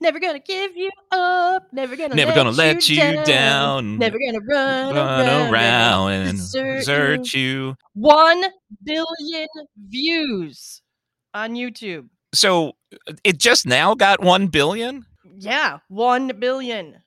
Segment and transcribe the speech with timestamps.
[0.00, 1.72] Never gonna give you up.
[1.72, 3.24] Never gonna Never let gonna let you down.
[3.24, 3.98] down.
[3.98, 7.40] Never gonna run, Run around, around and desert desert you.
[7.40, 7.76] you.
[7.94, 8.44] One
[8.84, 9.48] billion
[9.88, 10.82] views
[11.34, 12.08] on YouTube.
[12.34, 12.72] So
[13.24, 15.06] it just now got 1 billion?
[15.38, 17.02] Yeah, one billion.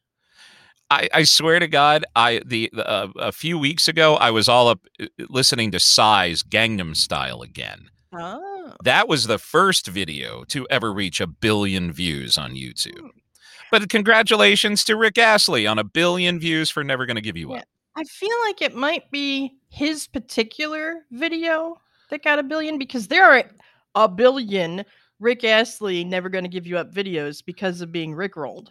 [0.91, 4.67] I, I swear to God, I the uh, a few weeks ago I was all
[4.67, 7.89] up uh, listening to Psy's Gangnam Style again.
[8.11, 8.75] Oh, Oh.
[8.83, 12.99] That was the first video to ever reach a billion views on YouTube.
[12.99, 13.07] Hmm.
[13.71, 17.65] But congratulations to Rick Astley on a billion views for Never Gonna Give You Up.
[17.95, 21.75] I feel like it might be his particular video
[22.09, 23.43] that got a billion because there are
[23.95, 24.85] a billion
[25.19, 28.69] Rick Astley never gonna give you up videos because of being rickrolled.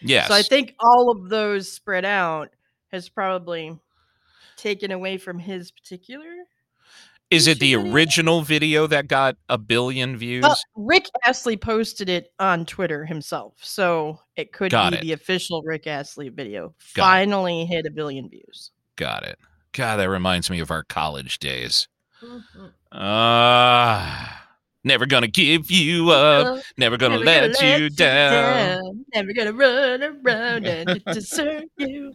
[0.00, 0.28] Yes.
[0.28, 2.50] So I think all of those spread out
[2.90, 3.78] has probably
[4.56, 6.44] taken away from his particular.
[7.30, 10.42] Is it the original video that got a billion views?
[10.42, 15.00] Well, Rick Astley posted it on Twitter himself, so it could Got be it.
[15.02, 16.74] the official Rick Astley video.
[16.94, 17.24] Got it.
[17.24, 18.70] Finally hit a billion views.
[18.96, 19.38] Got it.
[19.72, 21.88] God, that reminds me of our college days.
[22.92, 24.46] Ah,
[24.84, 26.46] never gonna give you up.
[26.58, 28.82] Uh, Never gonna never let, gonna you down.
[28.84, 32.14] down, Never gonna run around and desert you.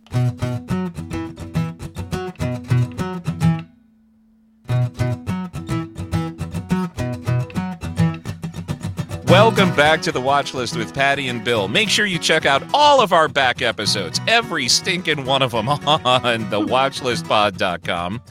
[9.30, 11.68] Welcome back to the watch list with Pattie and Bill.
[11.68, 15.70] Make sure you check out all of our back episodes, every stinking one of them
[15.70, 15.80] on
[16.46, 18.22] thewatchlistpod.com.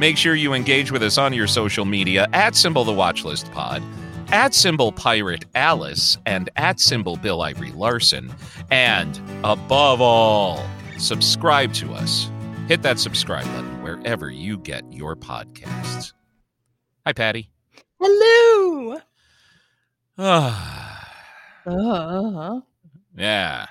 [0.00, 3.84] Make sure you engage with us on your social media at symbol the watchlist pod,
[4.32, 8.34] at symbol pirate Alice, and at symbol Bill Ivory Larson.
[8.68, 10.66] And above all,
[10.98, 12.32] subscribe to us.
[12.66, 16.14] Hit that subscribe button wherever you get your podcasts.
[17.06, 17.48] Hi, Pattie.
[18.00, 18.98] Hello.
[20.18, 21.08] Ah,
[21.66, 22.60] Uh,
[23.16, 23.66] yeah.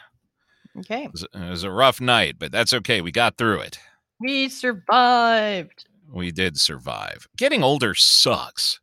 [0.79, 3.01] okay, It was, it was a rough night, but that's okay.
[3.01, 3.79] We got through it.
[4.19, 5.85] we survived.
[6.11, 7.27] We did survive.
[7.37, 8.79] Getting older sucks.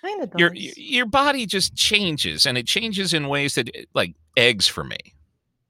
[0.00, 0.30] Kind of.
[0.38, 4.98] Your your body just changes, and it changes in ways that, like eggs for me.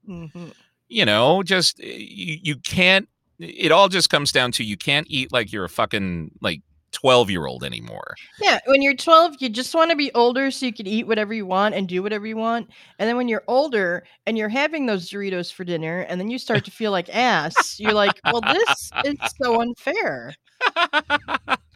[0.07, 0.53] Mhm.
[0.89, 3.07] You know, just uh, you, you can't.
[3.39, 6.61] It all just comes down to you can't eat like you're a fucking like
[6.93, 8.15] twelve year old anymore.
[8.39, 11.33] Yeah, when you're 12, you just want to be older so you can eat whatever
[11.33, 12.69] you want and do whatever you want.
[12.99, 16.37] And then when you're older and you're having those Doritos for dinner and then you
[16.37, 20.33] start to feel like ass, you're like, well, this is so unfair.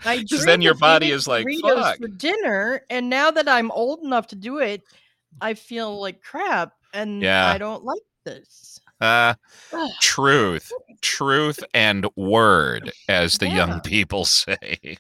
[0.06, 3.72] I Just then your body is like, Doritos "Fuck." for dinner, and now that I'm
[3.72, 4.82] old enough to do it,
[5.42, 7.48] I feel like crap, and Yeah.
[7.48, 8.80] I don't like this.
[9.00, 9.34] Uh,
[10.02, 10.72] truth,
[11.02, 13.68] truth, and word, as the Yeah.
[13.68, 14.98] young people say.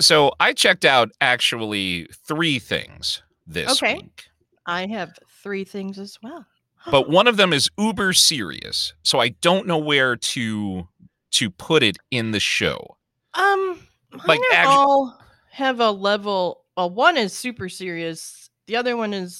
[0.00, 3.94] So I checked out actually three things this Okay.
[3.94, 4.26] week,
[4.66, 6.44] I have three things as well.
[6.90, 8.92] but one of them is uber serious.
[9.02, 10.88] So I don't know where to
[11.32, 12.96] to put it in the show.
[13.34, 13.80] Um,
[14.26, 15.18] Like, all
[15.50, 16.64] have a level.
[16.76, 18.48] Well, one is super serious.
[18.66, 19.34] The other one is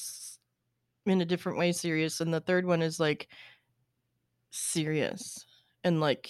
[1.07, 3.27] in a different way serious, and the third one is like
[4.51, 5.45] serious
[5.83, 6.29] in like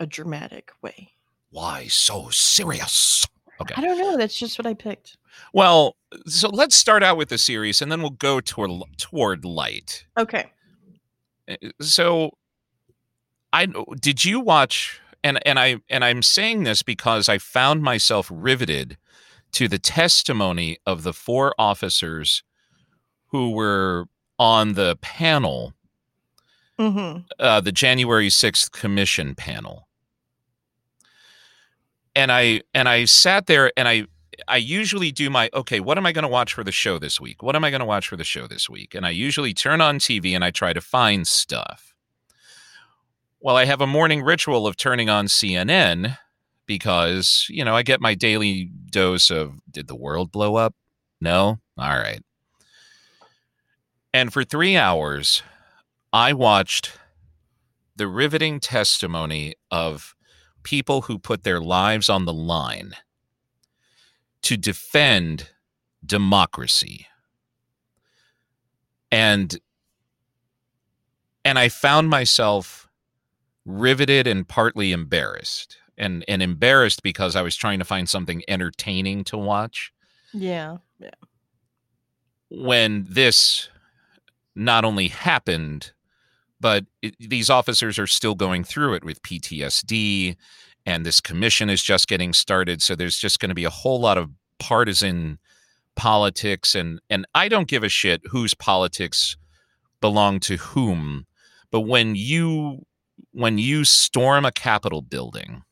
[0.00, 1.10] a dramatic way.
[1.50, 3.26] Why so serious?
[3.60, 3.74] Okay.
[3.76, 4.16] I don't know.
[4.16, 5.16] That's just what I picked.
[5.52, 10.04] Well, so let's start out with the serious, and then we'll go toward toward light.
[10.18, 10.50] Okay.
[11.48, 12.32] Uh, So,
[13.52, 13.66] I
[14.00, 15.00] did you watch?
[15.24, 18.96] And and I and I'm saying this because I found myself riveted
[19.52, 22.42] to the testimony of the four officers
[23.32, 24.06] who were
[24.38, 25.72] on the panel,
[26.78, 27.22] Mm-hmm.
[27.38, 29.88] uh, the January sixth commission panel.
[32.14, 34.06] And I and I sat there and I
[34.48, 37.20] I usually do my okay, what am I going to watch for the show this
[37.20, 37.42] week?
[37.42, 38.94] What am I going to watch for the show this week?
[38.94, 41.94] And I usually turn on TV and I try to find stuff.
[43.40, 46.16] Well, I have a morning ritual of turning on CNN
[46.66, 50.74] because, you know, I get my daily dose of did the world blow up?
[51.20, 51.58] No?
[51.78, 52.22] All right.
[54.14, 55.42] And for 3 hours,
[56.12, 56.98] I watched
[57.96, 60.14] the riveting testimony of
[60.62, 62.92] people who put their lives on the line
[64.42, 65.50] to defend
[66.04, 67.06] democracy.
[69.10, 69.58] And
[71.44, 72.88] and I found myself
[73.64, 75.78] riveted and partly embarrassed.
[75.98, 79.92] And and embarrassed because I was trying to find something entertaining to watch
[80.32, 80.78] Yeah.
[80.98, 81.10] Yeah.
[82.48, 83.68] when this
[84.54, 85.92] not only happened,
[86.60, 90.36] but it, these officers are still going through it with PTSD,
[90.86, 92.82] and this commission is just getting started.
[92.82, 95.38] So there's just going to be a whole lot of partisan
[95.94, 99.36] politics and and I don't give a shit whose politics
[100.00, 101.26] belong to whom,
[101.70, 102.86] but when you
[103.32, 105.62] when you storm a capitol building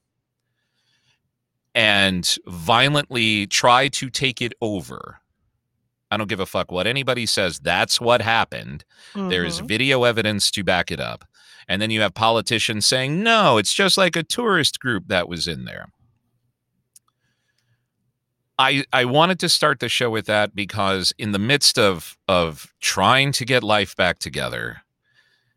[1.75, 5.21] and violently try to take it over
[6.11, 7.61] I don't give a fuck what anybody says.
[7.61, 8.85] That's what happened.
[9.15, 9.29] Mm-hmm.
[9.29, 11.25] There's video evidence to back it up.
[11.69, 15.47] And then you have politicians saying, no, it's just like a tourist group that was
[15.47, 15.87] in there.
[18.59, 22.75] I, I wanted to start the show with that because in the midst of of
[22.81, 24.83] trying to get life back together,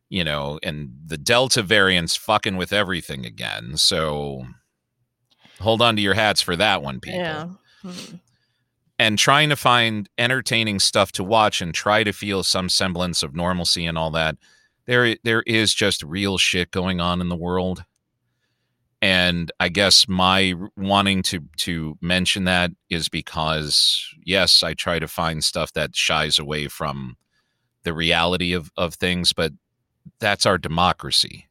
[0.08, 3.76] you know, and the Delta variant's fucking with everything again.
[3.76, 4.46] So
[5.60, 7.20] hold on to your hats for that one, people.
[7.20, 7.48] Yeah.
[7.82, 8.16] Hmm
[9.04, 13.36] and trying to find entertaining stuff to watch and try to feel some semblance of
[13.36, 14.38] normalcy and all that
[14.86, 17.84] there there is just real shit going on in the world.
[19.02, 25.08] And i guess my wanting to to mention that is because yes i try to
[25.10, 27.18] find stuff that shies away from
[27.84, 29.52] the reality of of things but
[30.20, 31.50] that's our democracy.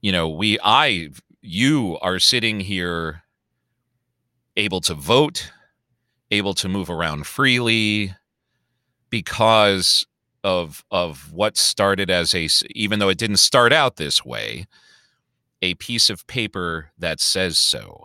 [0.00, 1.08] You know we i
[1.42, 3.24] you are sitting here
[4.56, 5.50] able to vote
[6.30, 8.14] able to move around freely
[9.10, 10.06] because
[10.44, 14.66] of of what started as a even though it didn't start out this way
[15.62, 18.04] a piece of paper that says so.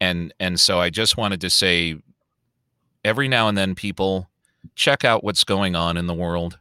[0.00, 1.96] And and so i just wanted to say
[3.04, 4.28] every now and then people
[4.74, 6.58] check out what's going on in the world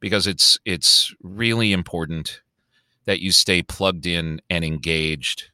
[0.00, 2.40] because it's it's really important
[3.04, 5.50] that you stay plugged in and engaged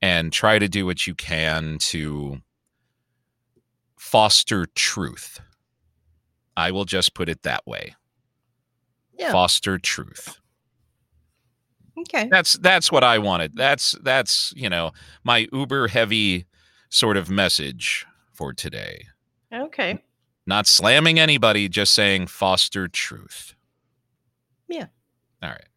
[0.00, 2.40] and try to do what you can to
[4.02, 5.38] foster truth.
[6.56, 7.94] I will just put it that way.
[9.16, 9.30] Yeah.
[9.30, 10.40] Foster truth.
[11.96, 12.28] Okay.
[12.28, 13.56] That's that's what I wanted.
[13.56, 14.90] That's that's, you know,
[15.22, 16.46] my uber heavy
[16.90, 19.06] sort of message for today.
[19.54, 20.02] Okay.
[20.46, 23.54] Not slamming anybody, just saying foster truth.
[24.68, 24.86] Yeah.
[25.42, 25.68] All right.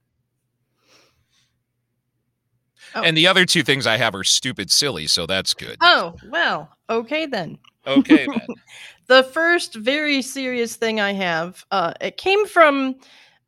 [2.96, 3.04] Oh.
[3.04, 5.78] And the other two things I have are stupid silly, so that's good.
[5.82, 7.58] Oh, well, okay then.
[7.86, 8.48] Okay, then.
[9.08, 12.96] the first very serious thing I have, uh, it came from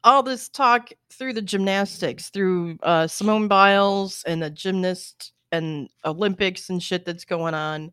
[0.04, 6.70] all this talk through the gymnastics, through uh, Simone Biles and the gymnast and Olympics
[6.70, 7.92] and shit that's going on.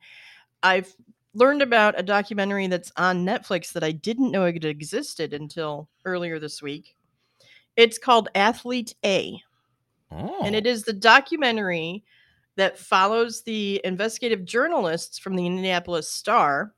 [0.62, 0.92] I've
[1.34, 6.38] learned about a documentary that's on Netflix that I didn't know it existed until earlier
[6.38, 6.96] this week.
[7.76, 9.40] It's called Athlete A.
[10.14, 10.42] Oh.
[10.44, 12.04] And it is the documentary
[12.56, 16.72] that follows the investigative journalists from the Indianapolis Star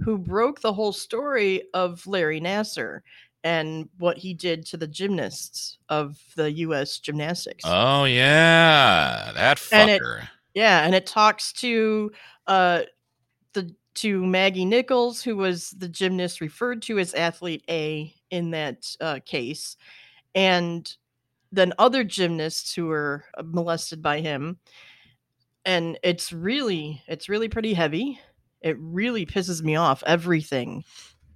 [0.00, 3.00] who broke the whole story of Larry Nassar
[3.44, 6.98] and what he did to the gymnasts of the U.S.
[6.98, 7.62] gymnastics.
[7.66, 9.72] Oh yeah, that fucker.
[9.72, 10.02] And it,
[10.54, 12.10] yeah, and it talks to
[12.46, 12.82] uh,
[13.52, 18.96] the to Maggie Nichols, who was the gymnast referred to as Athlete A in that
[19.00, 19.76] uh, case,
[20.34, 20.92] and
[21.54, 24.58] then other gymnasts who were uh, molested by him
[25.64, 28.20] and it's really it's really pretty heavy.
[28.60, 30.84] It really pisses me off everything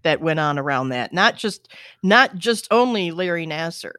[0.03, 1.69] that went on around that not just
[2.03, 3.93] not just only larry nassar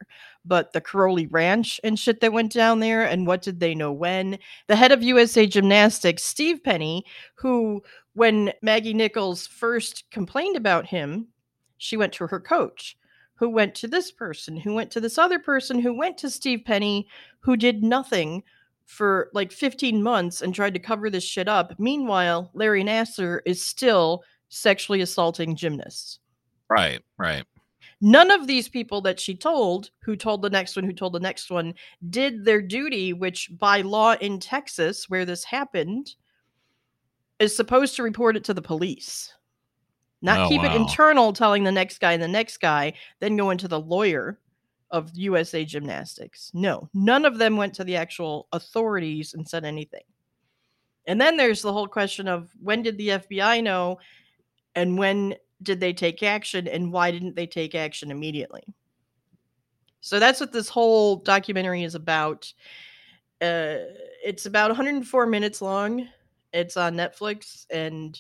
[0.45, 3.92] but the Karolyi ranch and shit that went down there and what did they know
[3.92, 4.39] when?
[4.68, 7.04] The head of usa gymnastics steve penny
[7.36, 7.83] who
[8.13, 11.27] when maggie nichols first complained about him
[11.77, 12.98] she went to her coach
[13.39, 16.62] who went to this person who went to this other person who went to steve
[16.65, 17.08] penny
[17.39, 18.43] who did nothing
[18.89, 21.74] for like 15 months and tried to cover this shit up.
[21.77, 26.17] Meanwhile, Larry Nassar is still sexually assaulting gymnasts.
[26.72, 27.46] Right, right.
[28.01, 31.19] None of these people that she told, who told the next one, who told the
[31.19, 31.75] next one,
[32.10, 36.15] did their duty, which by law in Texas, where this happened,
[37.38, 39.31] is supposed to report it to the police.
[40.22, 40.74] Not oh, keep wow.
[40.74, 44.40] it internal, telling the next guy and the next guy, then go into the lawyer
[44.92, 46.52] of USA Gymnastics.
[46.54, 50.04] No, none of them went to the actual authorities and said anything.
[51.08, 54.00] And then there's the whole question of when did the FBI know
[54.76, 58.64] and when did they take action and why didn't they take action immediately?
[60.02, 62.52] So that's what this whole documentary is about.
[63.42, 63.78] Uh,
[64.24, 66.08] it's about 104 minutes long.
[66.54, 68.20] It's on Netflix and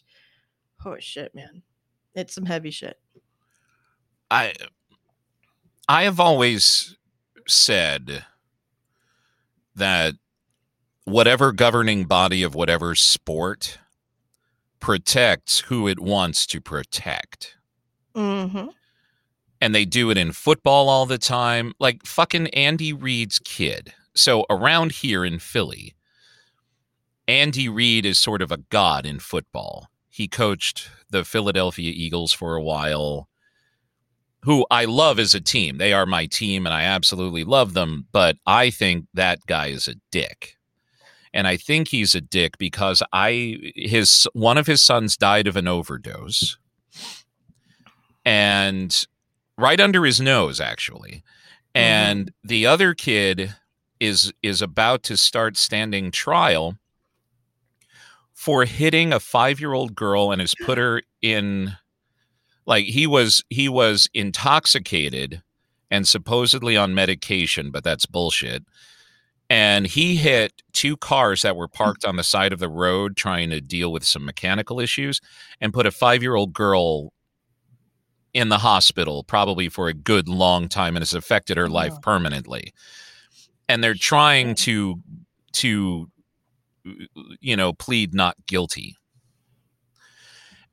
[0.85, 1.61] oh shit, man.
[2.15, 2.99] It's some heavy shit.
[4.31, 4.53] I
[5.87, 6.95] I have always
[7.47, 8.25] said
[9.75, 10.15] that
[11.05, 13.79] whatever governing body of whatever sport
[14.79, 17.57] protects who it wants to protect.
[18.15, 18.67] Mm-hmm.
[19.61, 21.73] And they do it in football all the time.
[21.79, 23.93] Like fucking Andy Reid's kid.
[24.15, 25.95] So around here in Philly,
[27.27, 29.87] Andy Reid is sort of a god in football.
[30.09, 33.27] he coached the Philadelphia Eagles for a while,
[34.43, 35.77] who I love as a team.
[35.77, 39.87] They are my team and I absolutely love them, but I think that guy is
[39.87, 40.55] a dick.
[41.33, 45.55] And I think he's a dick because I his one of his sons died of
[45.55, 46.57] an overdose.
[48.25, 49.05] And
[49.57, 51.23] right under his nose actually.
[51.75, 52.47] And mm-hmm.
[52.47, 53.55] the other kid
[53.99, 56.77] is is about to start standing trial
[58.39, 61.75] for hitting a 5-year-old girl and has put her in
[62.65, 65.43] like he was he was intoxicated
[65.91, 68.63] and supposedly on medication, but that's bullshit.
[69.49, 73.49] And he hit two cars that were parked on the side of the road trying
[73.49, 75.19] to deal with some mechanical issues
[75.59, 77.11] and put a 5-year-old girl
[78.33, 82.71] in the hospital probably for a good long time and has affected her life permanently
[83.67, 85.01] and they're trying to
[85.51, 86.09] to
[87.39, 88.95] you know plead not guilty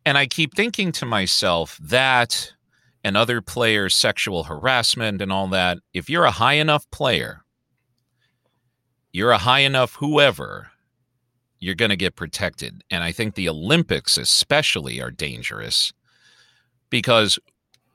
[0.04, 2.52] and i keep thinking to myself that
[3.04, 7.42] and other players sexual harassment and all that if you're a high enough player
[9.12, 10.70] you're a high enough whoever
[11.58, 15.92] you're going to get protected and i think the olympics especially are dangerous
[16.90, 17.38] because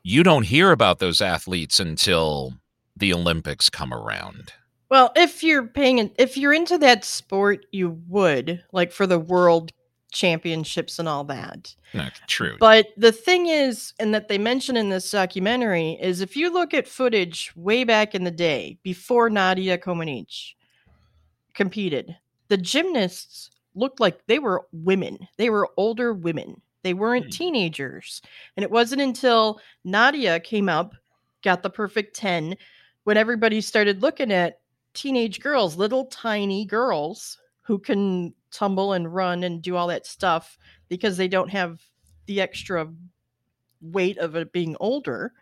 [0.03, 2.53] you don't hear about those athletes until
[2.95, 4.53] the Olympics come around.
[4.91, 9.71] Well, if you're paying, if you're into that sport, you would like for the world
[10.11, 11.73] championships and all that.
[11.93, 12.57] No, true.
[12.59, 16.73] But the thing is, and that they mention in this documentary, is if you look
[16.73, 20.55] at footage way back in the day before Nadia Comaneci
[21.53, 22.17] competed,
[22.49, 25.17] the gymnasts looked like they were women.
[25.37, 26.61] They were older women.
[26.83, 27.31] They weren't mm.
[27.31, 28.21] teenagers.
[28.57, 30.95] And it wasn't until Nadia came up,
[31.45, 32.57] got the perfect 10,
[33.05, 34.60] when everybody started looking at
[34.93, 40.57] teenage girls, little tiny girls who can tumble and run and do all that stuff
[40.89, 41.81] because they don't have
[42.25, 42.87] the extra
[43.81, 45.33] weight of it being older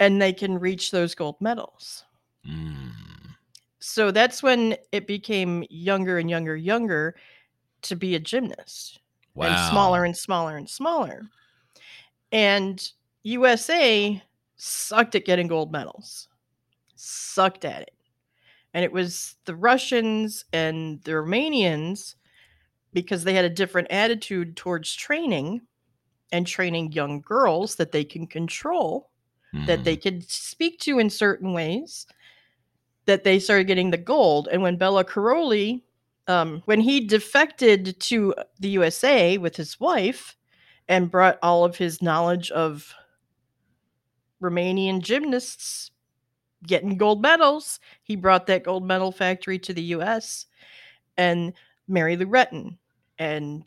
[0.00, 2.04] and they can reach those gold medals.
[2.48, 2.92] Mm.
[3.80, 7.16] So that's when it became younger and younger, younger
[7.82, 9.00] to be a gymnast
[9.34, 9.46] wow.
[9.46, 11.22] and smaller and smaller and smaller.
[12.32, 12.86] And
[13.22, 14.22] USA
[14.56, 16.28] sucked at getting gold medals,
[16.96, 17.94] sucked at it.
[18.74, 22.14] And it was the Russians and the Romanians
[22.92, 25.62] because they had a different attitude towards training
[26.32, 29.10] and training young girls that they can control,
[29.54, 29.66] mm.
[29.66, 30.18] that they mm-hmm.
[30.18, 32.06] can speak to in certain ways,
[33.06, 34.48] that they started getting the gold.
[34.50, 35.82] And when Bela Karolyi,
[36.26, 40.36] um, when he defected to the USA with his wife
[40.86, 42.94] and brought all of his knowledge of
[44.42, 45.90] Romanian gymnasts
[46.66, 50.46] getting gold medals, he brought that gold medal factory to the US
[51.16, 51.52] and
[51.86, 52.78] Mary Lou Retton
[53.18, 53.66] and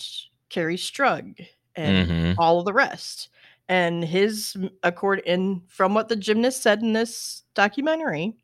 [0.50, 1.46] Kerri Strug
[1.76, 2.40] and mm-hmm.
[2.40, 3.30] all of the rest.
[3.70, 8.36] And his accord in from what the gymnast said in this documentary,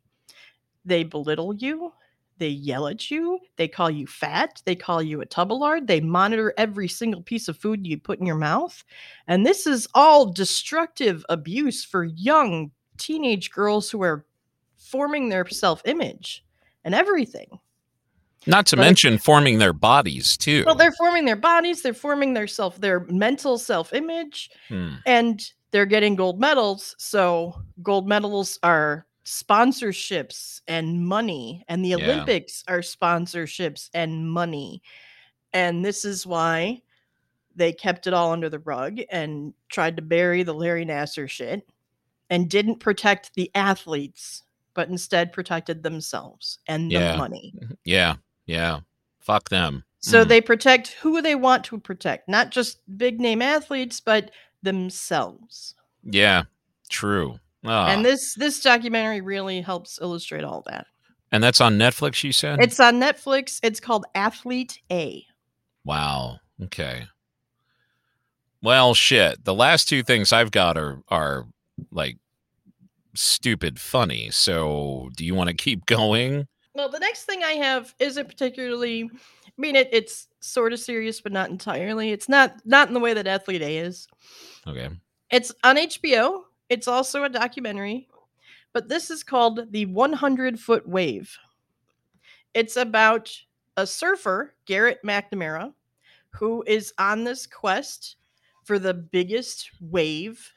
[0.84, 1.92] they belittle you,
[2.38, 3.40] they yell at you.
[3.56, 4.62] They call you fat.
[4.64, 5.86] They call you a tubalard.
[5.86, 8.84] They monitor every single piece of food you put in your mouth.
[9.26, 14.24] And this is all destructive abuse for young teenage girls who are
[14.88, 16.44] forming their self image
[16.84, 17.58] and everything.
[18.46, 20.64] Not to but, mention forming their bodies too.
[20.64, 24.94] Well, they're forming their bodies, they're forming their self, their mental self image, hmm.
[25.06, 25.40] and
[25.70, 26.94] they're getting gold medals.
[26.98, 31.96] So, gold medals are sponsorships and money and the yeah.
[31.96, 34.82] olympics are sponsorships and money
[35.52, 36.80] and this is why
[37.54, 41.68] they kept it all under the rug and tried to bury the larry nassar shit
[42.30, 44.44] and didn't protect the athletes
[44.78, 47.12] but instead protected themselves and yeah.
[47.12, 47.74] the money mm-hmm.
[47.84, 48.14] yeah
[48.46, 48.78] yeah
[49.20, 50.28] fuck them so mm.
[50.28, 54.30] they protect who they want to protect not just big name athletes but
[54.62, 56.44] themselves yeah
[56.88, 57.70] true Oh.
[57.70, 60.86] And this this documentary really helps illustrate all that.
[61.30, 62.60] And that's on Netflix, you said?
[62.60, 63.60] It's on Netflix.
[63.62, 65.26] It's called Athlete A.
[65.84, 66.38] Wow.
[66.62, 67.06] Okay.
[68.62, 69.44] Well, shit.
[69.44, 71.46] The last two things I've got are are
[71.90, 72.16] like
[73.18, 74.30] stupid funny.
[74.30, 76.46] So, do you want to keep going?
[76.74, 79.10] Well, the next thing I have isn't particularly
[79.58, 82.12] I mean it, it's sort of serious but not entirely.
[82.12, 84.06] It's not not in the way that Athlete A is.
[84.66, 84.88] Okay.
[85.30, 86.42] It's on HBO.
[86.68, 88.08] It's also a documentary,
[88.72, 91.36] but this is called The 100 Foot Wave.
[92.54, 93.30] It's about
[93.76, 95.72] a surfer, Garrett McNamara,
[96.30, 98.16] who is on this quest
[98.64, 100.52] for the biggest wave.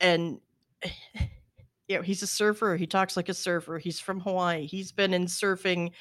[0.00, 0.40] And,
[1.88, 2.76] you know, he's a surfer.
[2.76, 3.78] He talks like a surfer.
[3.78, 4.66] He's from Hawaii.
[4.66, 5.92] He's been in surfing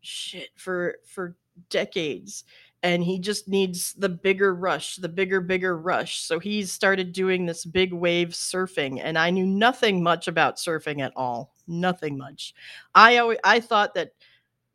[0.00, 1.36] shit for for
[1.68, 2.44] decades
[2.82, 6.20] and he just needs the bigger rush, the bigger, bigger rush.
[6.20, 11.00] So he's started doing this big wave surfing, and I knew nothing much about surfing
[11.00, 11.54] at all.
[11.66, 12.54] Nothing much.
[12.94, 14.12] I always I thought that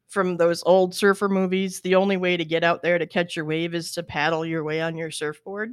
[0.08, 3.46] from those old surfer movies, the only way to get out there to catch your
[3.46, 5.72] wave is to paddle your way on your surfboard.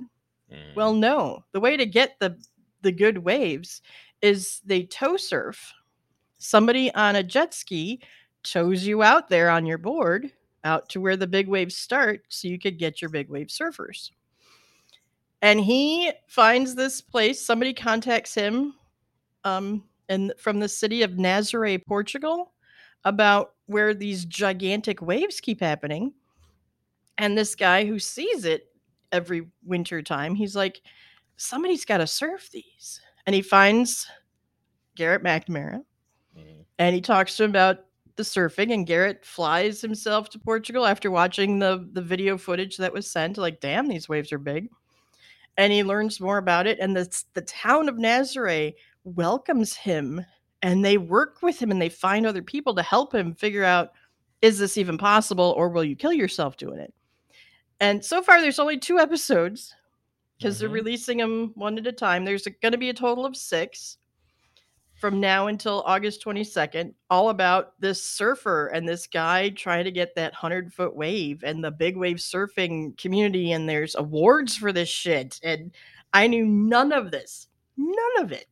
[0.53, 0.77] Mm.
[0.77, 1.45] Well, no.
[1.51, 2.39] The way to get the
[2.83, 3.83] the good waves
[4.23, 5.73] is they tow surf.
[6.39, 8.01] Somebody on a jet ski
[8.43, 10.33] tows you out there on your board
[10.65, 14.11] out to where the big waves start so you could get your big wave surfers.
[15.43, 18.75] And he finds this place, somebody contacts him
[19.45, 22.53] um and from the city of Nazaré, Portugal
[23.05, 26.13] about where these gigantic waves keep happening.
[27.19, 28.69] And this guy who sees it
[29.13, 30.81] every winter time, he's like,
[31.37, 33.01] somebody's got to surf these.
[33.29, 34.07] And he finds
[34.97, 35.85] Garrett McNamara
[36.35, 36.65] Mhm.
[36.79, 37.85] and he talks to him about
[38.17, 38.73] the surfing.
[38.73, 43.37] And Garrett flies himself to Portugal after watching the, the video footage that was sent.
[43.37, 44.71] Like, damn, these waves are big.
[45.59, 46.79] And he learns more about it.
[46.79, 48.73] And the, the town of Nazaré
[49.05, 50.25] welcomes him
[50.63, 53.93] and they work with him and they find other people to help him figure out
[54.41, 56.95] is this even possible or will you kill yourself doing it?
[57.79, 59.75] And so far, there's only two episodes
[60.39, 60.73] because they're Mhm.
[60.73, 62.25] releasing them one at a time.
[62.25, 63.99] There's going to be a total of six
[64.95, 70.15] from now until August 22nd, all about this surfer and this guy trying to get
[70.17, 73.53] that 100 foot wave and the big wave surfing community.
[73.53, 75.39] And there's awards for this shit.
[75.43, 75.73] And
[76.13, 78.47] I knew none of this, none of it.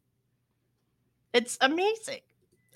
[1.33, 2.21] It's amazing.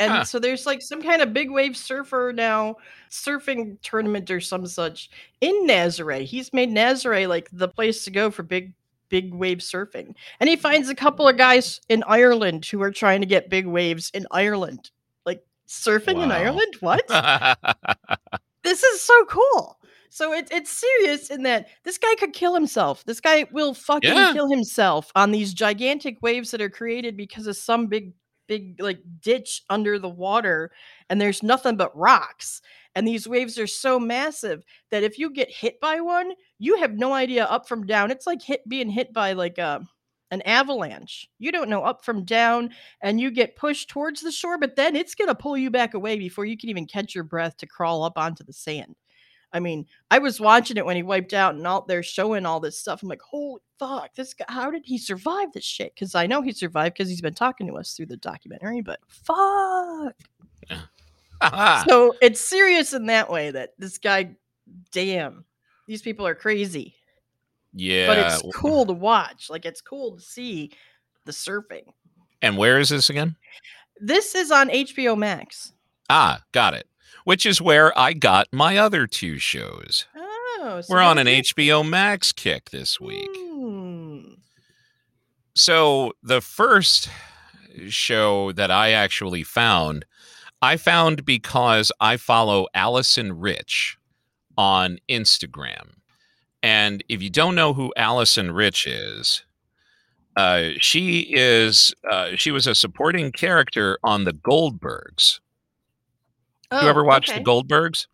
[0.00, 0.24] And Huh.
[0.24, 2.76] so there's like some kind of big wave surfer now,
[3.10, 6.24] surfing tournament or some such in Nazaré.
[6.24, 8.72] He's made Nazaré like the place to go for big
[9.10, 10.14] big wave surfing.
[10.40, 13.66] And he finds a couple of guys in Ireland who are trying to get big
[13.66, 14.90] waves in Ireland.
[15.26, 16.76] Like surfing in Ireland?
[16.80, 17.06] What?
[18.62, 19.76] this is so cool.
[20.12, 23.04] So it, it's serious in that this guy could kill himself.
[23.04, 24.32] This guy will fucking Yeah.
[24.32, 28.12] kill himself on these gigantic waves that are created because of some big,
[28.50, 30.72] big like ditch under the water,
[31.08, 32.60] and there's nothing but rocks.
[32.96, 36.94] And these waves are so massive that if you get hit by one, you have
[36.94, 38.10] no idea up from down.
[38.10, 39.86] It's like hit being hit by like a
[40.32, 41.28] an avalanche.
[41.38, 42.70] You don't know up from down,
[43.02, 46.18] and you get pushed towards the shore, but then it's gonna pull you back away
[46.18, 48.96] before you can even catch your breath to crawl up onto the sand.
[49.52, 52.60] I mean, I was watching it when he wiped out, and all they're showing all
[52.60, 53.02] this stuff.
[53.02, 54.44] I'm like, holy fuck, this guy!
[54.48, 55.94] How did he survive this shit?
[55.94, 58.80] Because I know he survived because he's been talking to us through the documentary.
[58.80, 60.14] But fuck,
[60.70, 61.84] Yeah.
[61.88, 64.36] so it's serious in that way that this guy,
[64.92, 65.44] damn,
[65.86, 66.94] these people are crazy.
[67.74, 68.06] yeah.
[68.06, 69.48] But it's cool to watch.
[69.50, 70.70] Like it's cool to see
[71.24, 71.84] the surfing.
[72.42, 73.36] And where is this again?
[74.00, 75.72] This is on HBO Max.
[76.08, 76.86] Ah, got it.
[77.24, 80.06] Which is where I got my other two shows.
[80.16, 81.26] Oh, so We're on an?
[81.26, 83.30] HBO Max kick this week.
[83.32, 84.20] Hmm.
[85.54, 87.08] So the first
[87.88, 90.04] show that I actually found,
[90.62, 93.98] I found because I follow Alison Rich
[94.56, 95.94] on Instagram.
[96.62, 99.44] And if you don't know who Alison Rich is,
[100.36, 105.40] uh, she is uh, she was a supporting character on the Goldbergs.
[106.70, 107.38] Oh, you ever watched okay.
[107.38, 108.06] the Goldbergs?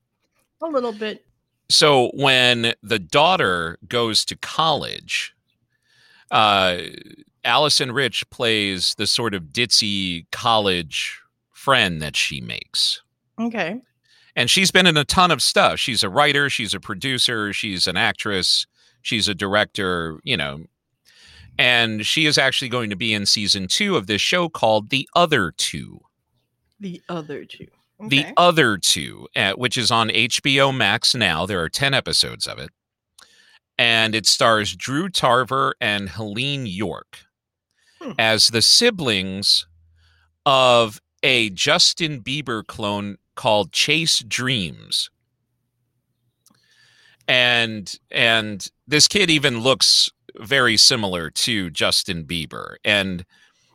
[0.63, 1.25] A little bit.
[1.69, 5.35] so when the daughter goes to college
[6.31, 6.79] uh
[7.45, 11.21] alison rich plays the sort of ditzy college
[11.53, 13.03] friend that she makes
[13.39, 13.81] Okay.
[14.35, 17.87] and she's been in a ton of stuff she's a writer she's a producer she's
[17.87, 18.67] an actress
[19.03, 20.65] she's a director you know
[21.59, 25.09] and she is actually going to be in season two of this show called the
[25.15, 26.01] other two
[26.81, 27.69] The other two.
[27.99, 31.47] The other two, uh, which is on HBO Max now.
[31.47, 32.71] There are 10 episodes of it.
[33.79, 37.19] And it stars Drew Tarver and Heléne Yorke
[38.01, 38.13] Hmm.
[38.19, 39.67] as the siblings
[40.45, 45.11] of a Justin Bieber clone called Chase Dreams.
[47.29, 52.77] And and this kid even looks very similar to Justin Bieber.
[52.85, 53.25] And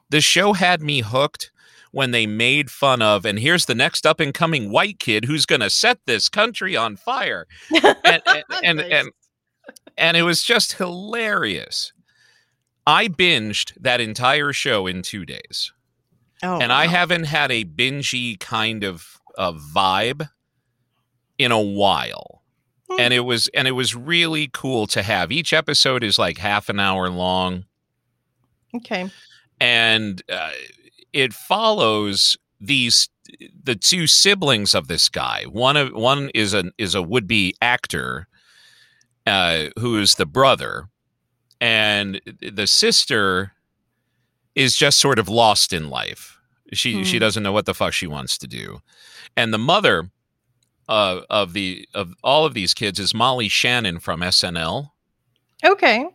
[0.09, 1.50] the show had me hooked
[1.91, 5.45] when they made fun of, and here's the next up and coming white kid who's
[5.45, 7.47] going to set this country on fire.
[7.83, 8.91] And, and, and, Nice.
[8.91, 9.09] and,
[9.97, 11.93] and it was just hilarious.
[12.87, 15.71] I binged that entire show in two days,
[16.43, 20.27] oh, and I haven't had a bingey kind of, of vibe
[21.37, 22.41] in a while.
[22.89, 22.99] Hmm.
[22.99, 25.31] And it was and it was really cool to have.
[25.31, 27.65] Each episode is like half an hour long
[28.75, 29.09] Okay.
[29.59, 30.49] and uh,
[31.13, 33.09] it follows these
[33.63, 35.43] the two siblings of this guy.
[35.49, 38.27] One of one is a is a would be actor
[39.25, 40.89] uh, who is the brother,
[41.59, 43.53] and the sister
[44.55, 46.37] is just sort of lost in life.
[46.73, 47.21] She she Hmm.
[47.21, 48.81] doesn't know what the fuck she wants to do,
[49.37, 50.09] and the mother
[50.89, 54.89] uh, of the of all of these kids is Molly Shannon from SNL
[55.63, 56.05] Okay.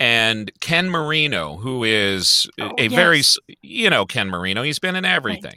[0.00, 3.38] And Ken Marino, who is Oh, a very yes.
[3.48, 4.62] s- you know Ken Marino.
[4.62, 5.54] He's been in everything.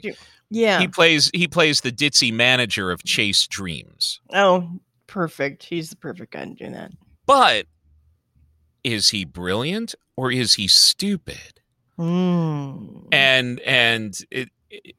[0.50, 0.80] Yeah.
[0.80, 4.20] He plays he plays the ditzy manager of Chase Dreams.
[4.32, 4.68] oh,
[5.06, 5.62] perfect.
[5.64, 6.92] He's the perfect guy to do that.
[7.26, 7.66] But
[8.82, 11.60] is he brilliant or is he stupid?
[11.98, 13.06] Mm.
[13.12, 14.96] And and it, it-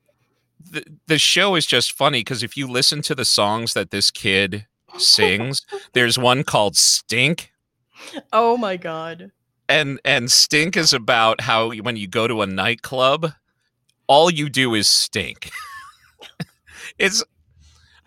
[0.70, 4.10] the the show is just funny because if you listen to the songs that this
[4.12, 7.51] kid sings, there's one called Stink.
[8.34, 9.32] Oh my god.
[9.70, 13.32] and and stink is about how when you go to a nightclub
[14.08, 15.50] all you do is stink
[17.00, 17.24] it's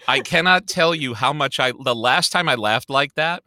[0.09, 3.43] i cannot tell you how much i the last time i laughed like that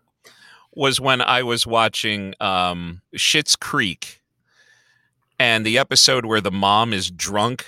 [0.73, 4.21] was when i was watching um Schitt's creek
[5.39, 7.65] and the episode where the mom is drunk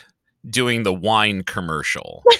[0.49, 2.23] doing the wine commercial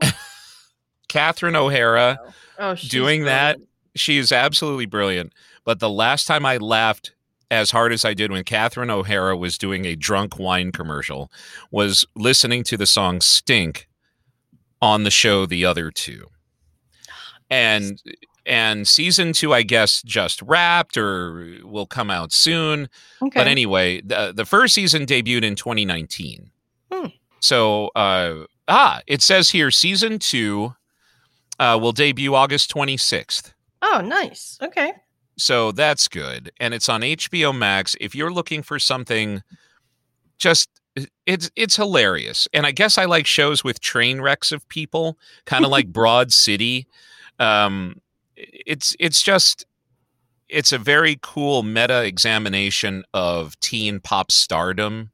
[1.08, 2.18] catherine o'hara
[2.58, 3.58] Oh, doing that.
[3.96, 5.32] She is absolutely brilliant.
[5.64, 7.12] But the last time I laughed
[7.50, 11.30] as hard as I did when Catherine O'Hara was doing a drunk wine commercial
[11.70, 13.88] was listening to the song Stink
[14.82, 16.26] on the show The Other Two.
[17.50, 18.00] And
[18.46, 22.88] and season two, I guess, just wrapped or will come out soon.
[23.20, 23.40] Okay.
[23.40, 26.50] But anyway, the, the first season debuted in 2019.
[26.92, 27.06] Hmm.
[27.40, 30.74] So, uh, ah, it says here season two
[31.58, 33.52] uh, will debut August 26th.
[33.86, 34.58] Oh, nice.
[34.62, 34.92] Okay.
[35.38, 36.50] So that's good.
[36.58, 37.94] And it's on HBO Max.
[38.00, 39.42] If you're looking for something
[40.38, 40.68] just
[41.26, 42.48] it's it's hilarious.
[42.54, 46.32] And I guess I like shows with train wrecks of people, kind of like Broad
[46.32, 46.86] City.
[47.38, 48.00] Um
[48.36, 49.66] it's it's just
[50.48, 55.10] it's a very cool meta examination of teen pop stardom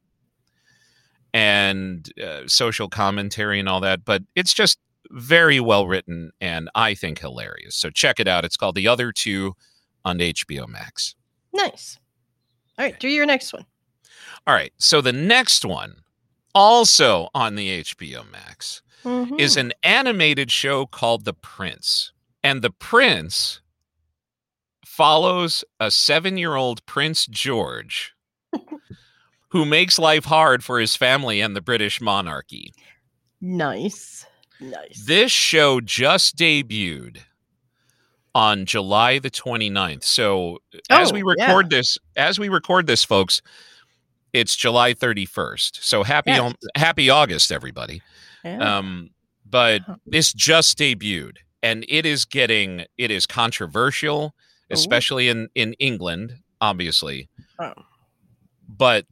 [1.32, 4.78] and uh, social commentary and all that, but it's just
[5.12, 7.76] very well written and I think hilarious.
[7.76, 8.44] So check it out.
[8.44, 9.54] It's called The Other Two
[10.04, 11.14] on HBO Max.
[11.52, 11.98] Nice.
[12.78, 13.66] All right, do your next one.
[14.46, 14.72] All right.
[14.78, 15.96] So the next one,
[16.54, 18.82] also on the HBO Max,
[19.38, 19.60] is Mhm.
[19.60, 22.12] an animated show called The Prince.
[22.42, 23.60] And The Prince
[24.84, 28.14] follows a seven year old Prince George
[29.50, 32.72] who makes life hard for his family and the British monarchy.
[33.40, 34.26] nice.
[34.62, 35.04] Nice.
[35.06, 37.18] This show just debuted
[38.34, 40.04] on July the 29th.
[40.04, 41.46] So as Oh, we yeah.
[41.46, 43.42] record this, as we record this, folks,
[44.32, 45.82] it's July 31st.
[45.82, 46.54] So happy Yes.
[46.76, 48.00] happy August, everybody.
[48.44, 48.78] Yeah.
[48.78, 49.10] Um,
[49.44, 49.96] but Huh.
[50.06, 54.74] this just debuted and it is getting it is controversial, Ooh.
[54.74, 57.28] especially in in England, obviously.
[57.58, 57.74] Oh.
[58.66, 59.06] But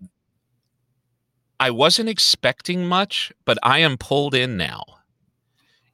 [1.58, 4.82] I wasn't expecting much, but I am pulled in now.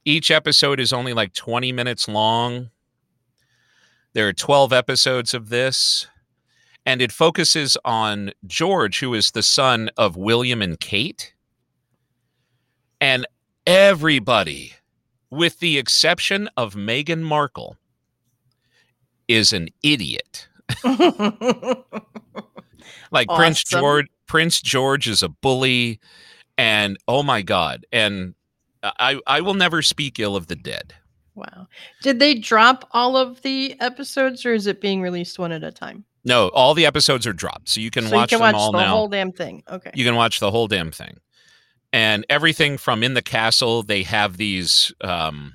[0.07, 2.69] Each episode is only like 20 minutes long.
[4.13, 6.07] There are 12 episodes of this,
[6.85, 11.33] and it focuses on George, who is the son of William and Kate.
[13.01, 13.27] And
[13.65, 14.75] everybody,
[15.29, 17.75] with the exception of Meghan Markle,
[19.27, 20.47] is an idiot.
[23.11, 25.99] Like Prince George, Prince George is a bully,
[26.57, 27.85] and oh my god!
[27.91, 28.35] And
[28.99, 30.93] I I will never speak ill of the dead.
[31.35, 31.67] wow.
[32.01, 35.71] Did they drop all of the episodes or is it being released one at a
[35.71, 36.05] time?
[36.25, 38.61] No, all the episodes are dropped, so you can so watch you can them watch
[38.61, 38.89] all the now.
[38.89, 39.63] whole damn thing.
[39.69, 39.91] Okay.
[39.93, 41.17] you can watch the whole damn thing,
[41.93, 43.81] and everything from in the castle.
[43.83, 45.53] They have these um,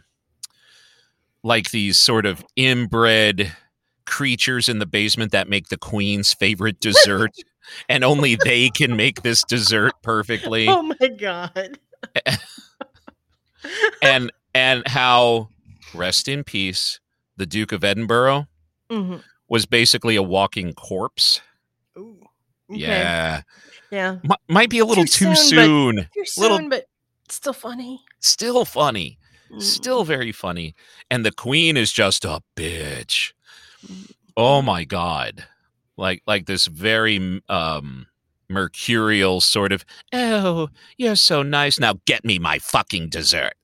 [1.42, 3.53] like these sort of inbred
[4.07, 7.33] creatures in the basement that make the queen's favorite dessert,
[7.90, 10.68] and only they can make this dessert perfectly.
[10.68, 11.79] oh my god.
[14.03, 15.48] and and how
[15.94, 17.01] rest in peace
[17.37, 18.46] the duke of edinburgh
[18.90, 19.16] hmm
[19.48, 21.40] was basically a walking corpse
[21.98, 22.18] Ooh.
[22.70, 22.81] Okay.
[22.81, 23.42] yeah
[23.90, 24.16] Yeah.
[24.25, 26.87] M- might be a little Too too, soon, but- soon, Too soon, Little- but
[27.29, 28.01] still funny.
[28.20, 29.18] still funny
[29.51, 29.61] Mm.
[29.61, 30.75] still very funny
[31.11, 33.33] and the queen is just a bitch
[33.87, 34.12] Mm.
[34.37, 35.44] oh my god
[35.98, 38.07] like like this very um
[38.53, 43.55] mercurial sort of oh you're so nice now get me my fucking dessert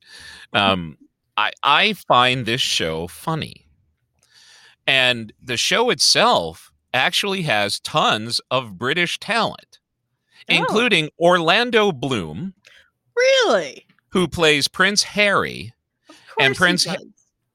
[0.52, 0.96] um
[1.36, 3.66] i i find this show funny
[4.86, 9.78] and the show itself actually has tons of british talent
[10.50, 10.54] Oh.
[10.54, 12.54] including orlando bloom
[13.16, 13.84] Really?
[14.10, 15.72] who plays prince harry
[16.08, 16.86] Of And Prince-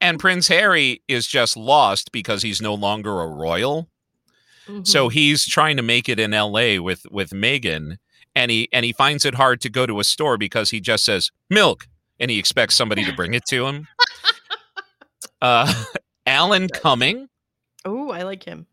[0.00, 3.88] and Prince Harry is just lost because he's no longer a royal.
[4.84, 5.12] So Mhm.
[5.12, 7.98] he's trying to make it in LA with with Meghan
[8.34, 11.04] and he and he finds it hard to go to a store because he just
[11.04, 11.86] says milk
[12.18, 13.86] and he expects somebody to bring it to him.
[15.42, 15.84] Uh
[16.26, 17.28] Alan Cumming
[17.84, 18.66] oh, I like him.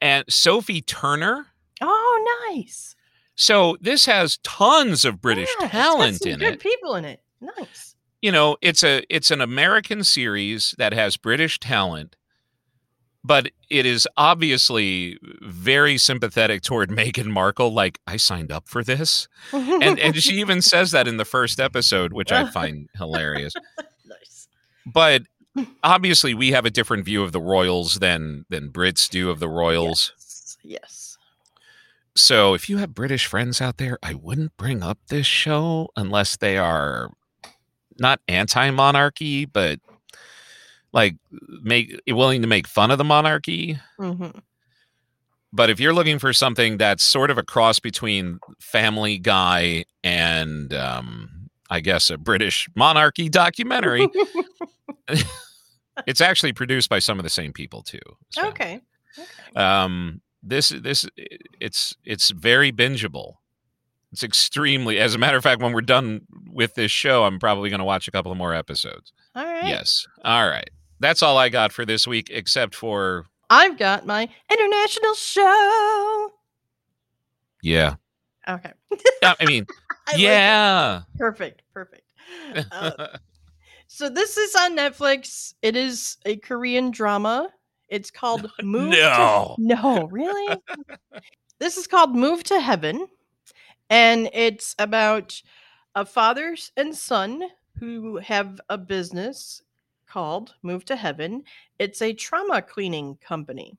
[0.00, 1.46] and Sophie Turner.
[1.82, 2.94] Oh, nice.
[3.34, 6.60] So this has tons of British Yeah, talent in good it.
[6.60, 7.22] people in it.
[7.40, 7.94] Nice.
[8.22, 12.16] You know, it's a it's an American series that has British talent,
[13.22, 17.72] but it is obviously very sympathetic toward Meghan Markle.
[17.72, 19.28] Like, I signed up for this.
[19.52, 23.54] And and she even says that in the first episode, which I find hilarious.
[24.06, 24.48] nice.
[24.86, 25.22] But
[25.82, 29.48] obviously we have a different view of the royals than than Brits do of the
[29.48, 30.12] royals.
[30.16, 30.58] Yes.
[30.62, 31.18] yes.
[32.16, 36.36] So if you have British friends out there, I wouldn't bring up this show unless
[36.36, 37.10] they are
[37.98, 39.78] not anti-monarchy, but
[40.92, 41.16] like
[41.62, 43.78] make willing to make fun of the monarchy.
[43.98, 44.28] hmm
[45.52, 50.72] But if you're looking for something that's sort of a cross between Family Guy and
[50.74, 54.08] um, I guess a British monarchy documentary,
[56.06, 57.98] it's actually produced by some of the same people too.
[58.30, 58.80] So, okay.
[59.56, 61.06] Um, this this
[61.60, 63.34] it's it's very bingeable.
[64.12, 64.98] It's extremely.
[64.98, 67.84] As a matter of fact, when we're done with this show, I'm probably going to
[67.84, 69.12] watch a couple of more episodes.
[69.36, 69.66] All right.
[69.66, 70.06] Yes.
[70.24, 70.70] All right.
[71.00, 76.30] That's all I got for this week, except for I've got my international show.
[77.62, 77.94] yeah.
[78.48, 78.72] Okay.
[79.22, 79.66] I mean,
[80.08, 81.02] I like yeah.
[81.18, 81.62] Perfect.
[81.72, 82.02] Perfect.
[82.70, 83.08] Uh,
[83.86, 85.54] so this is on Netflix.
[85.62, 87.48] It is a Korean drama.
[87.88, 88.90] It's called Move.
[88.90, 89.54] No.
[89.56, 90.56] To, no, really.
[91.58, 93.06] this is called Move to Heaven,
[93.88, 95.42] and it's about
[95.94, 97.42] a father and son
[97.78, 99.62] who have a business
[100.10, 101.44] called Move to Heaven.
[101.78, 103.76] It's a trauma cleaning company.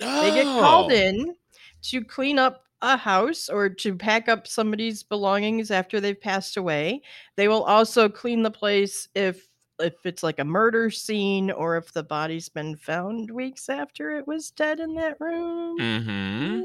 [0.00, 0.94] They get called Oh.
[0.94, 1.36] in
[1.82, 7.00] to clean up a house or to pack up somebody's belongings after they've passed away.
[7.36, 9.48] They will also clean the place if
[9.80, 14.24] if it's like a murder scene or if the body's been found weeks after it
[14.24, 15.76] was dead in that room.
[15.80, 16.60] Mm-hmm.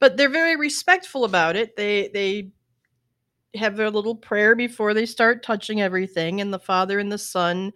[0.00, 1.76] But they're very respectful about it.
[1.76, 2.50] They they
[3.58, 7.72] have their little prayer before they start touching everything and the father and the son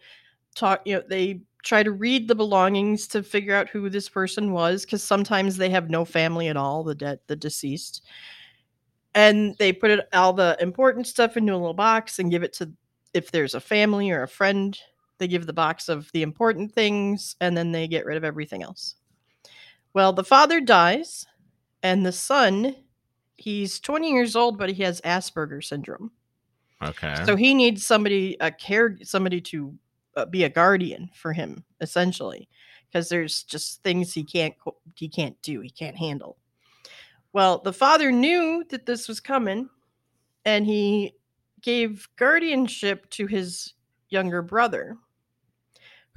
[0.59, 4.53] talk you know they try to read the belongings to figure out who this person
[4.53, 8.03] was because sometimes they have no family at all the dead the deceased.
[9.15, 12.53] And they put it all the important stuff into a little box and give it
[12.55, 12.71] to
[13.15, 14.79] if there's a family or a friend
[15.19, 18.63] they give the box of the important things and then they get rid of everything
[18.63, 18.95] else.
[19.95, 21.27] Well the father dies
[21.83, 22.77] and the son
[23.37, 26.13] he's 20 years old but he has asperger syndrome.
[26.81, 27.17] Okay.
[27.27, 29.77] so he needs somebody a care somebody to
[30.19, 32.49] Uh, be a guardian for him essentially
[32.91, 34.53] because there's just things he can't
[34.97, 36.37] he can't do he can't handle
[37.33, 39.69] well the father knew that this was coming
[40.45, 41.15] and he
[41.63, 43.75] gave guardianship to his
[44.09, 44.97] younger brother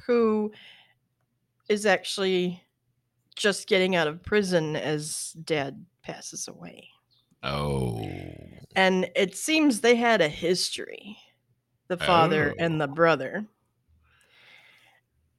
[0.07, 0.51] who
[1.69, 2.59] is actually
[3.35, 6.89] just getting out of prison as dad passes away
[7.43, 8.01] oh.
[8.75, 11.15] and it seems they had a history
[11.87, 12.63] the father Oh.
[12.63, 12.95] and the oh.
[12.95, 13.45] brother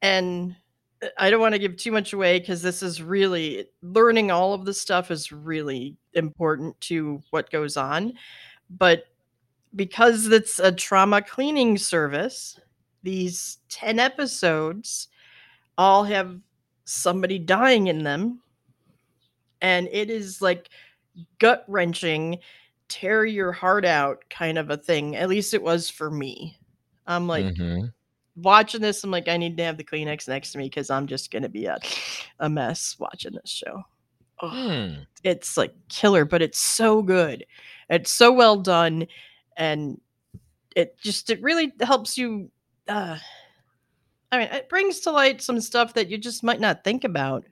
[0.03, 0.55] and
[1.03, 4.53] uh, i don't want to give too much away because this is really learning all
[4.55, 8.13] of this stuff is really important to what goes on
[8.71, 9.05] but
[9.75, 12.59] because it's a trauma cleaning service
[13.03, 15.09] these 10 episodes
[15.79, 16.39] all have
[16.85, 18.43] somebody dying in them
[19.61, 20.69] and it is like
[21.39, 22.39] gut wrenching
[22.93, 25.17] tear your heart out kind of a thing.
[25.17, 26.59] At least it was for me.
[27.07, 27.93] I'm like Mhm.
[28.37, 29.05] Watching this.
[29.05, 31.49] I'm like, I need to have the Kleenex next to me because I'm just gonna
[31.49, 31.79] be a,
[32.41, 33.83] a mess watching this show.
[34.41, 35.03] Oh, Hmm.
[35.23, 37.45] it's like killer, but it's so good.
[37.89, 39.07] It's so well done,
[39.57, 40.01] and
[40.75, 42.51] it just it really helps you.
[42.89, 43.19] Uh,
[44.33, 47.45] I mean, it brings to light some stuff that you just might not think about,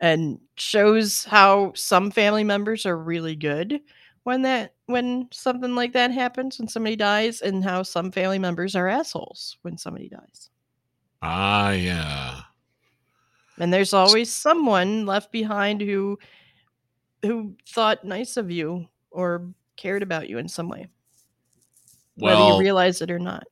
[0.00, 3.80] and shows how some family members are really good
[4.24, 8.74] when that when something like that happens when somebody dies, and how some family members
[8.76, 10.50] are assholes when somebody dies.
[11.22, 12.40] Ah, yeah.
[13.58, 16.18] And there's always someone left behind who
[17.22, 20.88] who thought nice of you or cared about you in some way,
[22.16, 23.44] whether you realize it or not.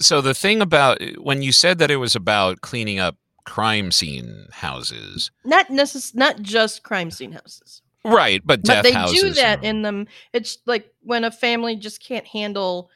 [0.00, 4.46] so the thing about when you said that it was about cleaning up crime scene
[4.52, 7.82] houses, Not necess- not just crime scene houses.
[8.06, 8.42] Right?
[8.44, 10.06] But death but they do that and- in them.
[10.32, 12.90] It's like when a family just can't handle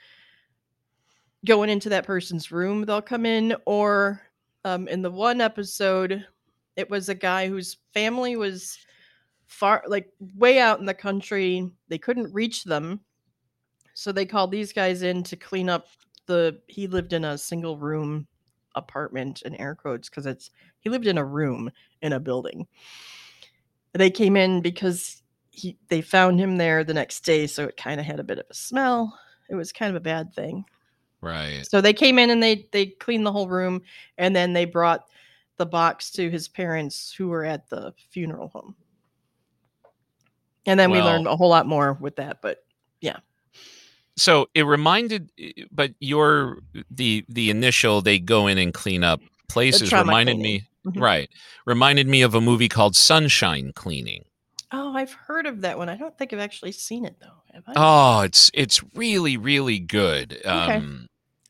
[1.47, 4.21] going into that person's room they'll come in or
[4.65, 6.25] um, in the one episode
[6.77, 8.79] it was a guy whose family was
[9.47, 13.01] far like way out in the country they couldn't reach them
[13.95, 15.89] so they called these guys in to clean up
[16.27, 18.27] the he lived in a single room
[18.77, 21.71] apartment in air quotes because it's he lived in a room
[22.03, 22.67] in a building
[23.93, 28.01] they came in because he they found him there the next day so it kind
[28.01, 30.65] of had a bit of a smell it was kind of a bad thing
[31.23, 31.67] Right.
[31.67, 33.83] so they came in and they they cleaned the whole room
[34.17, 35.09] and then they brought
[35.59, 38.75] the box to his parents who were at the funeral home
[40.67, 42.65] and then we learned a whole lot more with that but
[43.01, 43.19] yeah.
[44.17, 45.31] So it reminded,
[45.73, 46.59] but your
[46.91, 49.21] the the initial they go in and clean up
[49.53, 50.43] places reminded cleaning.
[50.43, 51.01] me Mhm.
[51.01, 51.31] right
[51.67, 54.25] reminded me of a movie called Sunshine Cleaning.
[54.73, 57.65] oh i've heard of that one i don't think i've actually seen it though have
[57.67, 60.41] i Oh, it's it's really really good.
[60.47, 61.07] Um,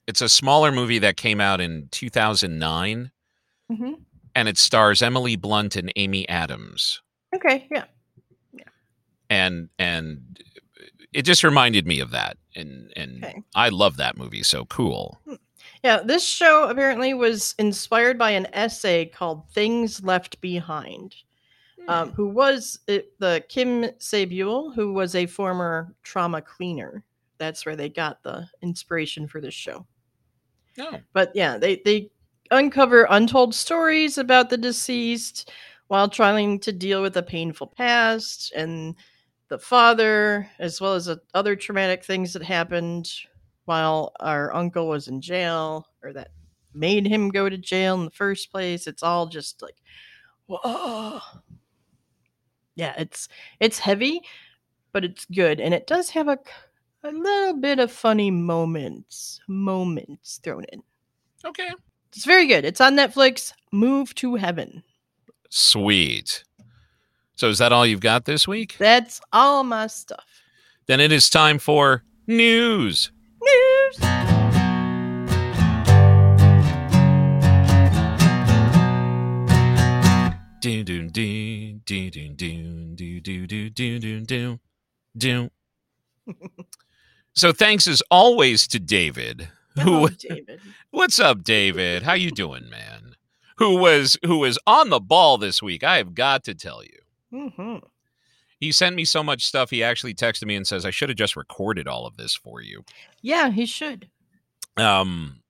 [0.07, 3.11] it's a smaller movie that came out in 2009,
[3.69, 3.93] hmm
[4.35, 7.01] and it stars Emily Blunt and Amy Adams,
[7.35, 7.85] okay yeah
[8.53, 8.65] yeah.
[9.29, 10.39] and and
[11.13, 13.43] it just reminded me of that, and and Okay.
[13.55, 14.43] I love that movie.
[14.43, 15.21] So cool.
[15.83, 21.15] Yeah, this show apparently was inspired by an essay called "Things Left Behind,"
[21.89, 27.03] um, who was it, the Kim Sae-byul, who was a former trauma cleaner.
[27.39, 29.87] That's where they got the inspiration for this show.
[30.77, 31.01] No.
[31.15, 32.11] But yeah, they they
[32.51, 35.51] uncover untold stories about the deceased
[35.89, 38.95] while trying to deal with a painful past and
[39.49, 43.11] the father, as well as uh, other traumatic things that happened
[43.71, 46.33] while our uncle was in jail or that
[46.75, 48.89] made him go to jail in the first place.
[48.89, 49.77] It's all just like,
[50.47, 51.21] whoa.
[52.75, 53.29] Yeah, it's
[53.61, 54.23] it's heavy,
[54.91, 56.41] but it's good, and it does have a
[57.05, 60.83] a little bit of funny moments moments thrown in.
[61.45, 61.71] Okay.
[62.13, 62.65] It's very good.
[62.65, 63.53] It's on Netflix.
[63.71, 64.83] Move to Heaven.
[65.49, 66.43] Sweet.
[67.37, 68.75] So is that all you've got this week?
[68.79, 70.27] That's all my stuff.
[70.87, 73.13] Then it is time for news.
[73.43, 73.99] News.
[80.61, 84.61] Do do do do do do do do do do do
[85.17, 85.51] do.
[87.35, 89.49] So thanks as always to David.
[89.83, 90.61] Who Oh, David.
[90.91, 92.03] What's up, David?
[92.03, 93.15] How you doing, man?
[93.59, 95.85] Who was who was on the ball this week?
[95.85, 96.99] I have got to tell you.
[97.51, 97.77] hmm
[98.61, 99.71] He sent me so much stuff.
[99.71, 102.61] He actually texted me and says I should have just recorded all of this for
[102.61, 102.85] you.
[103.23, 104.09] Yeah, he should.
[104.77, 105.41] Um,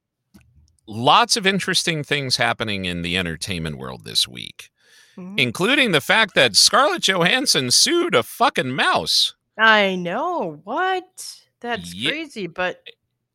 [0.86, 4.70] lots of interesting things happening in the entertainment world this week,
[5.16, 5.38] Mhm.
[5.38, 9.34] including the fact that Scarlett Johansson sued a fucking mouse.
[9.58, 10.60] I know.
[10.64, 11.40] What?
[11.60, 12.82] That's crazy, but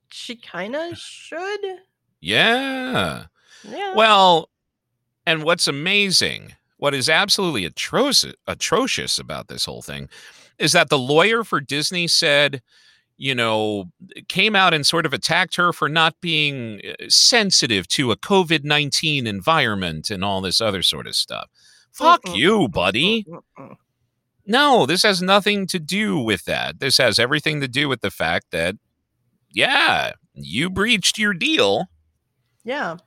[0.10, 1.60] she kind of should.
[2.22, 3.26] Yeah.
[3.64, 3.94] Yeah.
[3.94, 4.50] Well,
[5.26, 10.10] and what's amazing, what is absolutely atrocious, atrocious about this whole thing
[10.58, 12.62] is that the lawyer for Disney said,
[13.18, 13.86] you know,
[14.28, 18.64] came out and sort of attacked her for not being uh, sensitive to a COVID
[18.64, 21.50] 19 environment and all this other sort of stuff.
[21.92, 22.36] Fuck Mm-mm.
[22.36, 23.26] you, buddy.
[23.26, 23.76] Mm-mm.
[24.46, 26.80] No, this has nothing to do with that.
[26.80, 28.76] This has everything to do with the fact that,
[29.50, 31.88] yeah, you breached your deal
[32.64, 32.98] Yeah.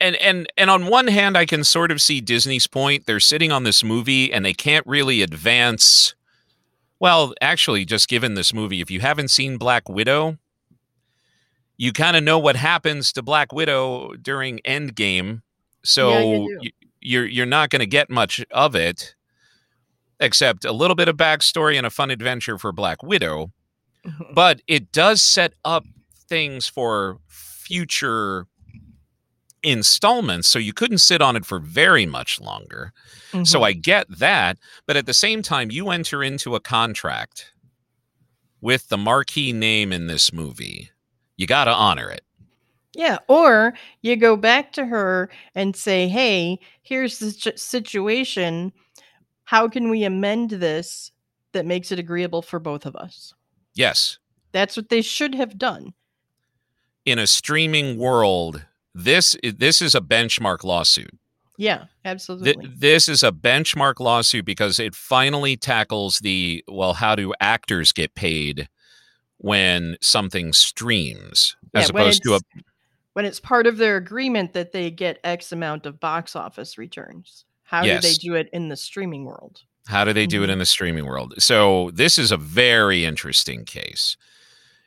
[0.00, 3.06] And and and on one hand i can sort of see disney's point.
[3.06, 6.14] They're sitting on this movie and they can't really advance.
[6.98, 10.38] Well actually just given this movie if you haven't seen black widow
[11.76, 15.42] you kind of know what happens to black widow during endgame.
[15.84, 19.14] So Yeah, you you're you're not going to get much of it
[20.18, 23.52] except a little bit of backstory and a fun adventure for black widow.
[24.34, 25.84] But it does set up
[26.28, 28.46] things for future
[29.66, 32.92] installments so you couldn't sit on it for very much longer
[33.44, 33.64] so Mhm.
[33.64, 37.52] i get that but at the same time you enter into a contract
[38.60, 40.90] with the marquee name in this movie
[41.36, 42.22] you got to honor it
[42.94, 48.72] Yeah, or you go back to her and say, "Hey, here's the situation.
[49.44, 51.12] How can we amend this
[51.52, 53.34] that makes it agreeable for both of us?"
[53.74, 54.18] yes
[54.52, 55.92] That's what they should have done.
[57.04, 58.64] in a streaming world
[58.96, 61.10] this this is a benchmark lawsuit
[61.58, 62.70] Yeah, Th- absolutely.
[62.76, 68.14] this is a benchmark lawsuit because it finally tackles the well how do actors get
[68.14, 68.68] paid
[69.38, 72.40] when something streams as Yeah, when opposed to a
[73.12, 77.44] when it's part of their agreement that they get X amount of box office returns.
[77.62, 79.60] How do they do it in the streaming world?
[79.88, 80.54] how do they do it Mhm.
[80.54, 84.16] in the streaming world so this is a very interesting case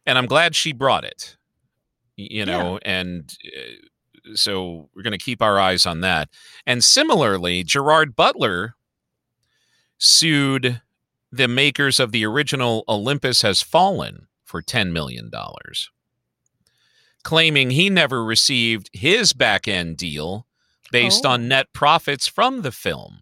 [0.06, 1.38] and i'm glad she brought it
[2.18, 3.62] you know, and uh,
[4.36, 6.30] so we're going to keep our eyes on that.
[6.66, 8.76] And similarly, Gerard Butler
[9.98, 10.82] sued
[11.32, 15.30] the makers of the original Olympus Has Fallen for $10 million,
[17.24, 20.46] claiming he never received his back end deal
[20.92, 21.30] based Oh.
[21.32, 23.20] on net profits from the film.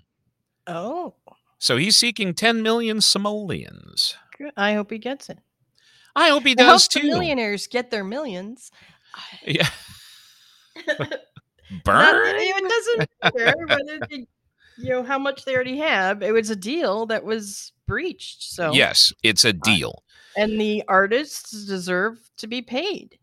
[0.66, 1.16] Oh,
[1.60, 4.16] So he's seeking 10 million simoleons.
[4.56, 5.40] I hope he gets it.
[6.16, 7.04] I hope he I hope does too.
[7.04, 8.72] millionaires get their millions.
[9.46, 9.68] Yeah.
[11.84, 12.36] Burn.
[12.38, 14.26] it doesn't matter whether they,
[14.78, 16.24] you know how much they already have.
[16.24, 18.44] It was a deal that was breached.
[18.44, 20.04] So Yes, it's a uh, deal.
[20.38, 23.18] and the artists deserve to be paid.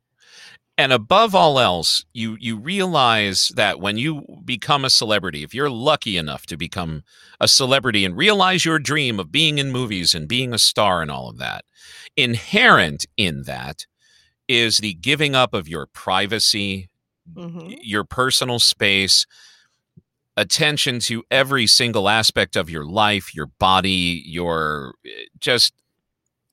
[0.77, 5.71] and above all else you you realize that when you become a celebrity if you're
[5.71, 7.05] lucky enough to become
[7.41, 11.11] a celebrity and realize your dream of being in movies and being a star and
[11.13, 11.65] all of that
[12.17, 13.87] inherent in that
[14.49, 16.89] is the giving up of your privacy
[17.27, 17.79] Mhm.
[17.83, 19.27] your personal space
[20.37, 25.73] attention to every single aspect of your life your body your eh, just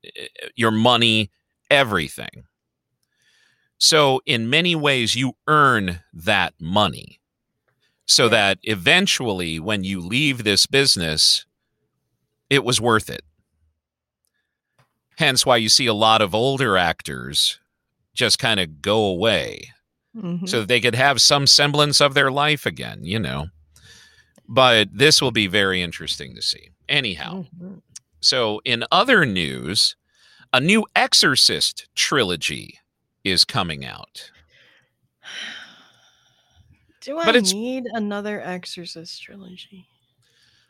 [0.03, 1.29] eh, your money
[1.69, 2.43] everything.
[3.79, 7.19] So in many ways you earn that money
[8.07, 11.45] so that eventually when you leave this business
[12.49, 13.21] it was worth it.
[15.17, 17.59] Hence why you see a lot of older actors
[18.13, 19.71] just kind of go away
[20.15, 20.47] Mhm.
[20.49, 23.47] so that they could have some semblance of their life again, you know.
[24.47, 26.71] But this will be very interesting to see.
[26.89, 27.81] Anyhow, Mhm.
[28.19, 29.95] so in other news,
[30.53, 32.79] a new Exorcist trilogy
[33.23, 34.31] is coming out.
[37.01, 39.87] Do I need another Exorcist trilogy?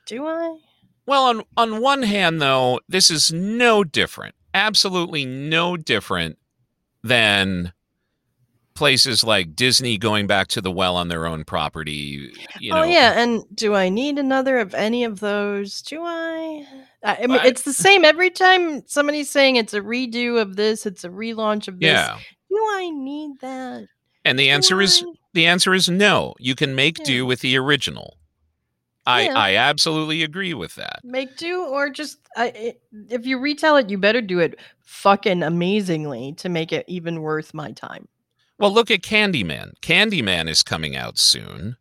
[0.06, 0.58] Do I?
[1.06, 4.36] Well, on on one hand though, this is no different.
[4.54, 6.38] Absolutely no different
[7.04, 7.74] than
[8.74, 12.82] places like Disney going back to the well on their own property, you oh, know.
[12.82, 15.82] oh yeah, and do I need another of any of those?
[15.82, 16.66] Do I?
[17.04, 20.56] I I mean, I- it's the same every time somebody's saying it's a redo of
[20.56, 21.88] this, it's a relaunch of this.
[21.90, 22.18] Yeah.
[22.50, 23.88] Do I need that?
[24.26, 25.04] And the Do answer is
[25.34, 26.36] The answer is no.
[26.40, 27.06] You can make Yeah.
[27.06, 28.18] do with the original.
[29.06, 29.34] I Yeah.
[29.34, 31.00] I absolutely agree with that.
[31.04, 32.76] make do or just I,
[33.10, 37.54] if you retell it, you better do it fucking amazingly to make it even worth
[37.54, 38.08] my time.
[38.62, 39.72] Well, look at Candyman.
[39.82, 41.76] Candyman is coming out soon.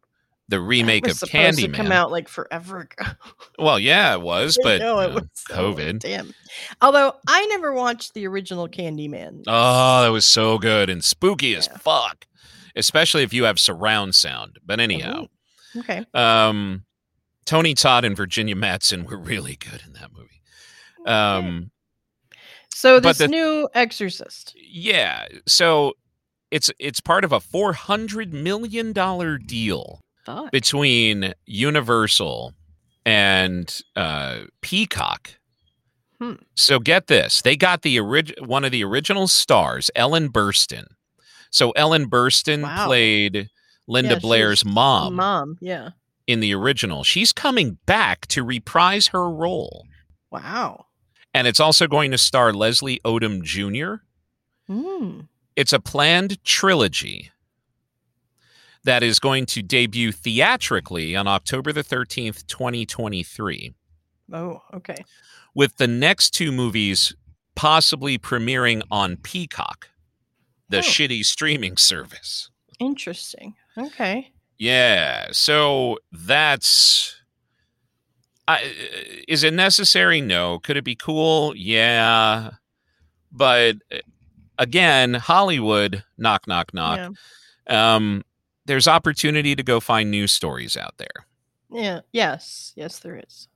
[0.48, 3.04] The remake of Candyman come out like forever ago.
[3.58, 5.98] Well, yeah, it was, but know, it uh, was so- COVID.
[6.00, 6.32] damn.
[6.80, 9.42] Although I never watched the original Candyman.
[9.46, 12.24] Oh, that was so good and spooky as fuck.
[12.74, 14.58] Especially if you have surround sound.
[14.64, 15.26] But anyhow,
[15.76, 16.04] Oh, okay.
[16.14, 16.84] um
[17.44, 20.40] Tony Todd and Virginia Madsen were really good in that movie.
[21.02, 21.10] Okay.
[21.12, 21.70] Um
[22.72, 24.54] so this the- new Exorcist.
[24.56, 25.92] yeah, so
[26.50, 30.50] it's it's part of a 400 million dollar deal Fuck.
[30.52, 32.54] between Universal
[33.06, 35.30] and uh, Peacock.
[36.20, 36.34] Hmm.
[36.54, 40.84] So get this: they got the orig- one of the original stars, Ellen Burstyn.
[41.50, 42.86] So Ellen Burstyn Wow.
[42.86, 43.48] played
[43.88, 45.90] Linda Yeah, Blair's mom Mom, yeah.
[46.26, 47.02] in the original.
[47.04, 49.84] She's coming back to reprise her role,
[50.30, 50.86] Wow.
[51.34, 54.04] and it's also going to star Leslie Odom Jr.
[54.70, 55.26] Mm.
[55.60, 57.30] It's a planned trilogy
[58.82, 63.74] that is going to debut theatrically on October the 13th, 2023,
[64.32, 65.04] Oh, okay.
[65.54, 67.14] with the next two movies
[67.54, 69.90] possibly premiering on Peacock,
[70.70, 70.80] the Oh.
[70.80, 72.48] shitty streaming service.
[72.78, 73.54] Interesting.
[73.76, 74.32] Okay.
[74.56, 77.16] Yeah, so that's.
[78.48, 78.62] I,
[79.28, 80.22] is it necessary?
[80.22, 80.58] No.
[80.58, 81.54] Could it be cool?
[81.54, 82.52] Yeah.
[83.30, 83.76] But
[84.60, 87.12] again, Hollywood, knock, knock, knock.
[87.68, 87.94] Yeah.
[87.96, 88.22] um,
[88.66, 91.26] there's opportunity to go find news stories out there.
[91.72, 92.00] Yeah.
[92.12, 92.72] Yes.
[92.76, 93.48] Yes, there is.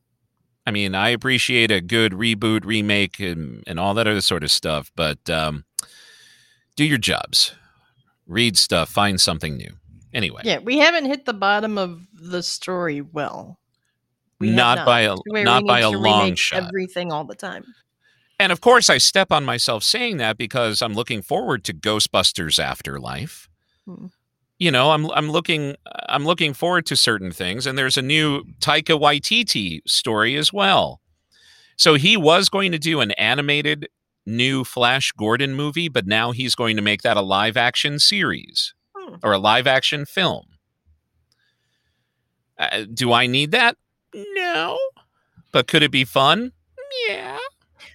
[0.66, 4.50] I mean, I appreciate a good reboot, remake, and, and all that other sort of
[4.50, 5.64] stuff, but um,
[6.74, 7.54] do your jobs,
[8.26, 9.72] read stuff, find something new.
[10.14, 13.58] Anyway, Yeah, we haven't hit the bottom of the story well.
[14.40, 16.62] We have not, by a to where we not by a long shot.
[16.62, 17.64] Everything all the time.
[18.38, 22.58] And of course, I step on myself saying that because I'm looking forward to Ghostbusters
[22.62, 23.48] Afterlife.
[23.86, 24.06] Hmm.
[24.58, 25.74] You know, I'm I'm looking
[26.08, 31.00] I'm looking forward to certain things, and there's a new Taika Waititi story as well.
[31.76, 33.88] So he was going to do an animated
[34.26, 38.74] new Flash Gordon movie, but now he's going to make that a live action series
[38.96, 39.16] Hmm.
[39.22, 40.46] or a live action film.
[42.58, 43.76] Uh, do I need that?
[44.14, 44.78] No.
[45.52, 46.52] But could it be fun?
[47.08, 47.38] Yeah.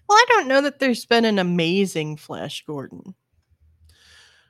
[0.09, 3.13] Well, I don't know that there's been an amazing Flash Gordon.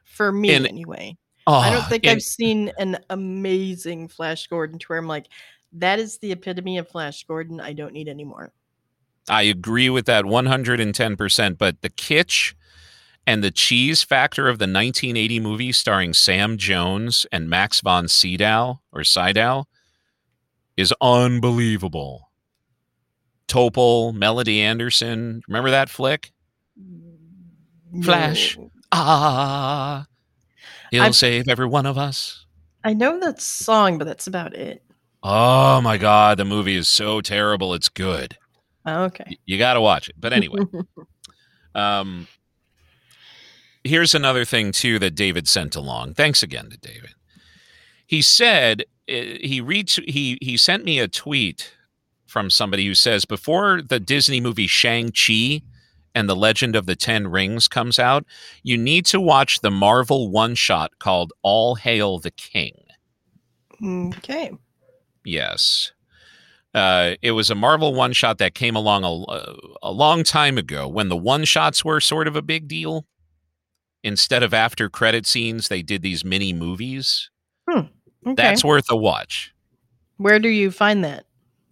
[0.05, 1.17] for me And- anyway.
[1.47, 5.07] Oh, I don't ah, think and- I've seen an amazing Flash Gordon to where I'm
[5.07, 5.27] like,
[5.73, 7.59] that is the epitome of Flash Gordon.
[7.61, 8.51] I don't need any more.
[9.29, 11.57] I agree with that 110%.
[11.57, 12.53] But the kitsch
[13.25, 18.81] and the cheese factor of the 1980 movie starring Sam Jones and Max von Sydow
[18.91, 19.65] or Sydow
[20.75, 22.28] is unbelievable.
[23.49, 25.41] Topol, Melody Anderson.
[25.47, 26.31] Remember that flick?
[28.03, 28.57] Flash.
[28.57, 28.71] No.
[28.91, 30.05] Ah,
[30.91, 32.45] he'll I've- save every one of us.
[32.83, 34.81] I know that song, but that's about it.
[35.21, 37.73] Oh my God, the movie is so terrible.
[37.73, 38.37] It's good.
[38.87, 39.25] Okay.
[39.27, 40.15] Y- You got to watch it.
[40.17, 40.61] But anyway,
[41.75, 42.27] um,
[43.83, 46.13] here's another thing too that David sent along.
[46.13, 47.11] Thanks again to David.
[48.07, 51.73] He said uh, he reached he he sent me a tweet
[52.29, 55.61] from somebody who says before the Disney movie Shang Chi
[56.15, 58.25] and the Legend of the Ten Rings comes out,
[58.63, 62.75] you need to watch the Marvel one shot called All Hail the King.
[63.83, 64.51] okay.
[65.25, 65.91] Yes.
[66.73, 70.87] Uh, it was a Marvel one shot that came along a, a long time ago
[70.87, 73.05] when the one shots were sort of a big deal.
[74.03, 77.29] Instead of after credit scenes, they did these mini movies.
[78.25, 78.33] Okay.
[78.35, 79.53] That's worth a watch.
[80.17, 81.25] Where do you find that?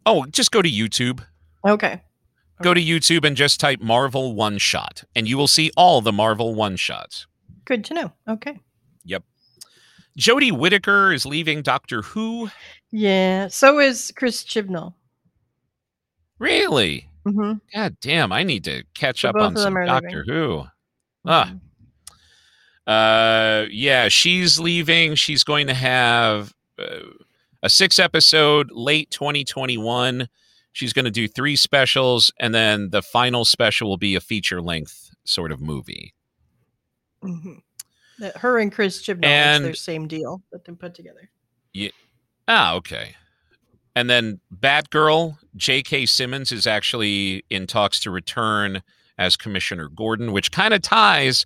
[0.07, 1.21] Oh, just go to YouTube.
[1.67, 2.01] Okay.
[2.63, 6.13] Go to YouTube and just type Marvel one shot, and you will see all the
[6.13, 7.27] Marvel one shots.
[7.65, 8.13] Good to know.
[8.25, 8.57] Okay.
[9.03, 9.23] Yep.
[10.17, 12.49] Jodie Whittaker is leaving Doctor Who.
[12.89, 13.49] Yeah.
[13.49, 14.93] So is Chris Chibnall.
[16.39, 17.09] Really?
[17.25, 18.31] hmm God damn!
[18.31, 20.33] I need to catch So up on some Doctor leaving.
[20.33, 20.63] Who.
[21.27, 21.53] Ah.
[22.87, 25.15] Uh, yeah, she's leaving.
[25.15, 26.99] She's going to have uh,
[27.63, 30.27] a six episode late 2021.
[30.71, 34.61] She's going to do three specials, and then the final special will be a feature
[34.61, 36.13] length sort of movie.
[37.21, 37.55] hmm
[38.19, 41.29] That her and Chris Chibnall, And- their same deal that they put together.
[41.73, 41.89] Yeah.
[42.47, 43.15] Ah, okay.
[43.95, 46.05] And then Batgirl, J.K.
[46.05, 48.83] Simmons is actually in talks to return
[49.17, 51.45] as Commissioner Gordon, which kind of ties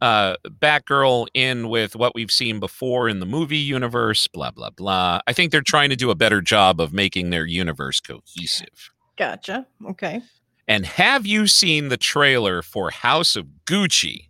[0.00, 5.20] uh, Batgirl in with what we've seen before in the movie universe, blah, blah, blah.
[5.26, 8.90] I think they're trying to do a better job of making their universe cohesive.
[9.16, 9.66] Gotcha.
[9.86, 10.20] Okay.
[10.66, 14.28] And have you seen the trailer for House of Gucci?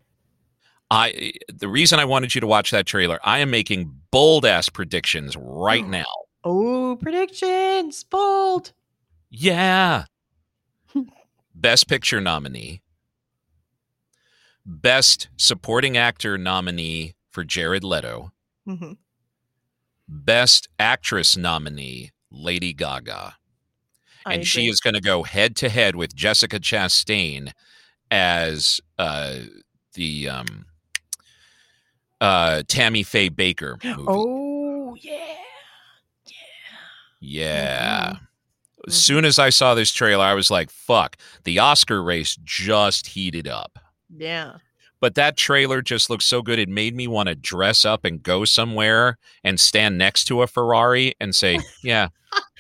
[0.91, 4.69] I the reason I wanted you to watch that trailer, I am making bold ass
[4.69, 6.05] predictions right now.
[6.45, 8.05] Oh, predictions.
[8.05, 8.73] Bold.
[9.31, 10.05] Yeah.
[11.55, 12.83] Best Picture nominee.
[14.67, 18.33] Best Supporting Actor nominee for Jared Leto.
[18.67, 18.93] hmm
[20.07, 23.37] Best Actress nominee, Lady Gaga.
[24.27, 27.53] I And she is going to go head to head with Jessica Chastain
[28.11, 29.37] as uh,
[29.95, 30.67] the um,
[32.21, 34.05] uh, Tammy Faye Bakker movie.
[34.09, 35.35] Oh, yeah.
[37.21, 38.13] Yeah.
[38.15, 38.21] Mhm.
[38.89, 43.07] As soon as I saw this trailer, I was like, fuck, the Oscar race just
[43.09, 43.79] heated up.
[44.15, 44.55] Yeah.
[45.01, 46.59] But that trailer just looks so good.
[46.59, 50.47] It made me want to dress up and go somewhere and stand next to a
[50.47, 52.09] Ferrari and say, yeah,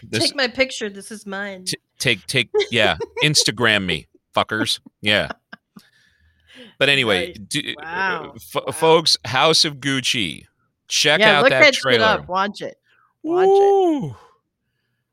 [0.02, 0.90] this, Take my picture.
[0.90, 1.64] This is mine.
[1.64, 4.80] t- take, take, yeah, Instagram me, fuckers.
[5.00, 5.30] Yeah.
[6.78, 7.36] But anyway, Nice.
[7.48, 8.32] d- Wow.
[8.36, 8.72] f- Wow.
[8.72, 10.46] folks, House of Gucci.
[10.88, 12.04] Check yeah, out look that that trailer.
[12.04, 12.28] up.
[12.28, 12.76] Watch it.
[13.22, 14.16] Watch it.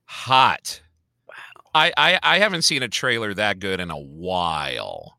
[0.06, 0.82] Hot.
[1.28, 1.34] Wow.
[1.74, 5.18] I, I I haven't seen a trailer that good in a while.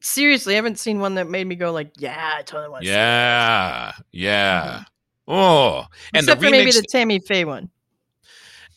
[0.00, 2.88] Seriously, I haven't seen one that made me go like, "Yeah, I totally want to."
[2.90, 4.84] Yeah, yeah.
[5.28, 7.70] Oh, and Except for maybe the Tammy Faye one.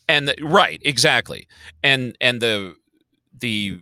[0.08, 1.46] and the, right, exactly,
[1.82, 2.74] and and the
[3.38, 3.80] the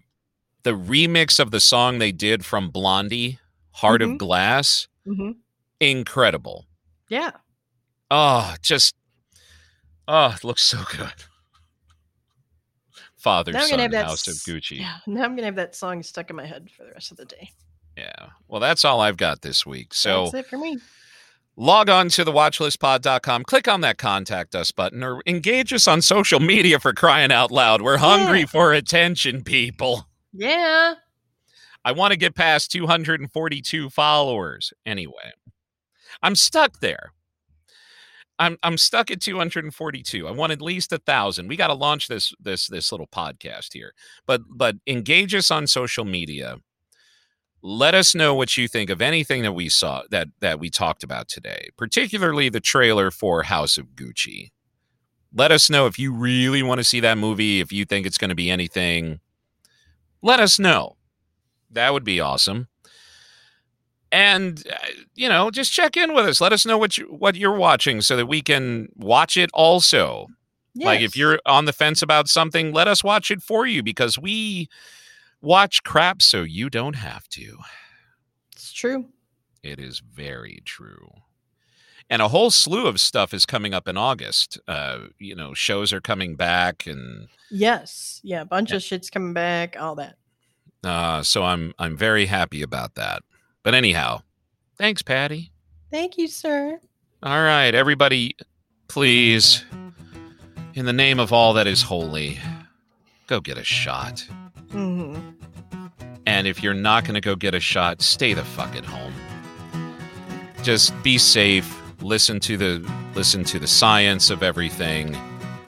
[0.63, 3.39] the remix of the song they did from Blondie,
[3.73, 4.19] "Heart of Mhm.
[4.19, 5.33] Glass," hmm
[5.81, 6.67] incredible.
[7.09, 7.33] Yeah.
[8.11, 8.95] Oh, just
[10.09, 11.13] oh, it looks so good.
[13.27, 14.79] Father son gonna have that of Gucci.
[14.79, 14.99] Yeah.
[15.09, 17.25] Now I'm gonna have that song stuck in my head for the rest of the
[17.25, 17.51] day.
[17.97, 18.29] Yeah.
[18.47, 19.93] Well, that's all I've got this week.
[19.95, 20.79] So That's it for me.
[21.57, 26.03] log on to the watchlistpod.com, click on that contact us button, or engage us on
[26.03, 27.83] social media for crying out loud.
[27.83, 28.47] We're hungry Yeah.
[28.47, 30.07] for attention, people.
[30.33, 30.95] Yeah.
[31.85, 34.73] I want to get past 242 followers.
[34.85, 35.33] Anyway,
[36.23, 37.13] I'm stuck there.
[38.39, 40.29] I'm I'm stuck at 242.
[40.29, 41.49] I want at least a thousand.
[41.49, 43.93] We got to launch this this this little podcast here.
[44.27, 46.59] But but engage us on social media.
[47.63, 51.03] Let us know what you think of anything that we saw that that we talked
[51.03, 54.51] about today, particularly the trailer for House of Gucci.
[55.35, 58.19] Let us know if you really want to see that movie, if you think it's
[58.19, 59.21] going to be anything.
[60.23, 60.97] Let us know.
[61.71, 62.69] That would be awesome.
[64.17, 64.77] And uh,
[65.15, 66.41] you know, just check in with us.
[66.41, 70.27] Let us know what you what you're watching so that we can watch it also.
[70.79, 74.19] Like if you're on the fence about something, let us watch it for you because
[74.19, 74.69] we
[75.41, 77.57] watch crap so you don't have to.
[78.53, 79.07] it's true.
[79.63, 81.09] It is very true.
[82.11, 84.61] And a whole slew of stuff is coming up in August.
[84.69, 88.21] Uh, you know, shows are coming back and Yes.
[88.23, 88.43] Yeah.
[88.43, 88.77] A bunch Yeah.
[88.77, 89.77] of shit's coming back.
[89.81, 90.17] All that.
[90.85, 93.23] uh, so I'm I'm very happy about that.
[93.67, 94.23] But anyhow,
[94.79, 95.51] thanks, Pattie.
[95.91, 96.79] Thank you, sir.
[97.21, 98.37] All right, everybody,
[98.87, 99.65] please,
[100.75, 102.39] in the name of all that is holy,
[103.27, 104.21] go get a shot.
[104.71, 105.19] hmm
[106.29, 109.15] And if you're not going to go get a shot, stay the fuck at home.
[110.63, 111.77] Just be safe.
[112.01, 115.17] Listen to the listen to the science of everything.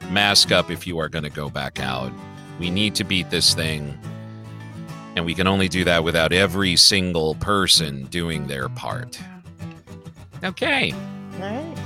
[0.09, 2.13] Mask up if you are going to go back out.
[2.61, 3.99] We need to beat this thing.
[5.19, 9.19] And we can only do that without every single person doing their part.
[10.45, 10.93] Okay.
[10.93, 11.79] All right.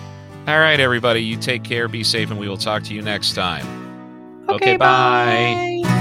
[0.47, 1.23] All right, everybody.
[1.23, 4.45] You take care, be safe, and we will talk to you next time.
[4.51, 4.55] Okay.
[4.55, 5.81] Okay, bye.
[5.83, 5.99] bye.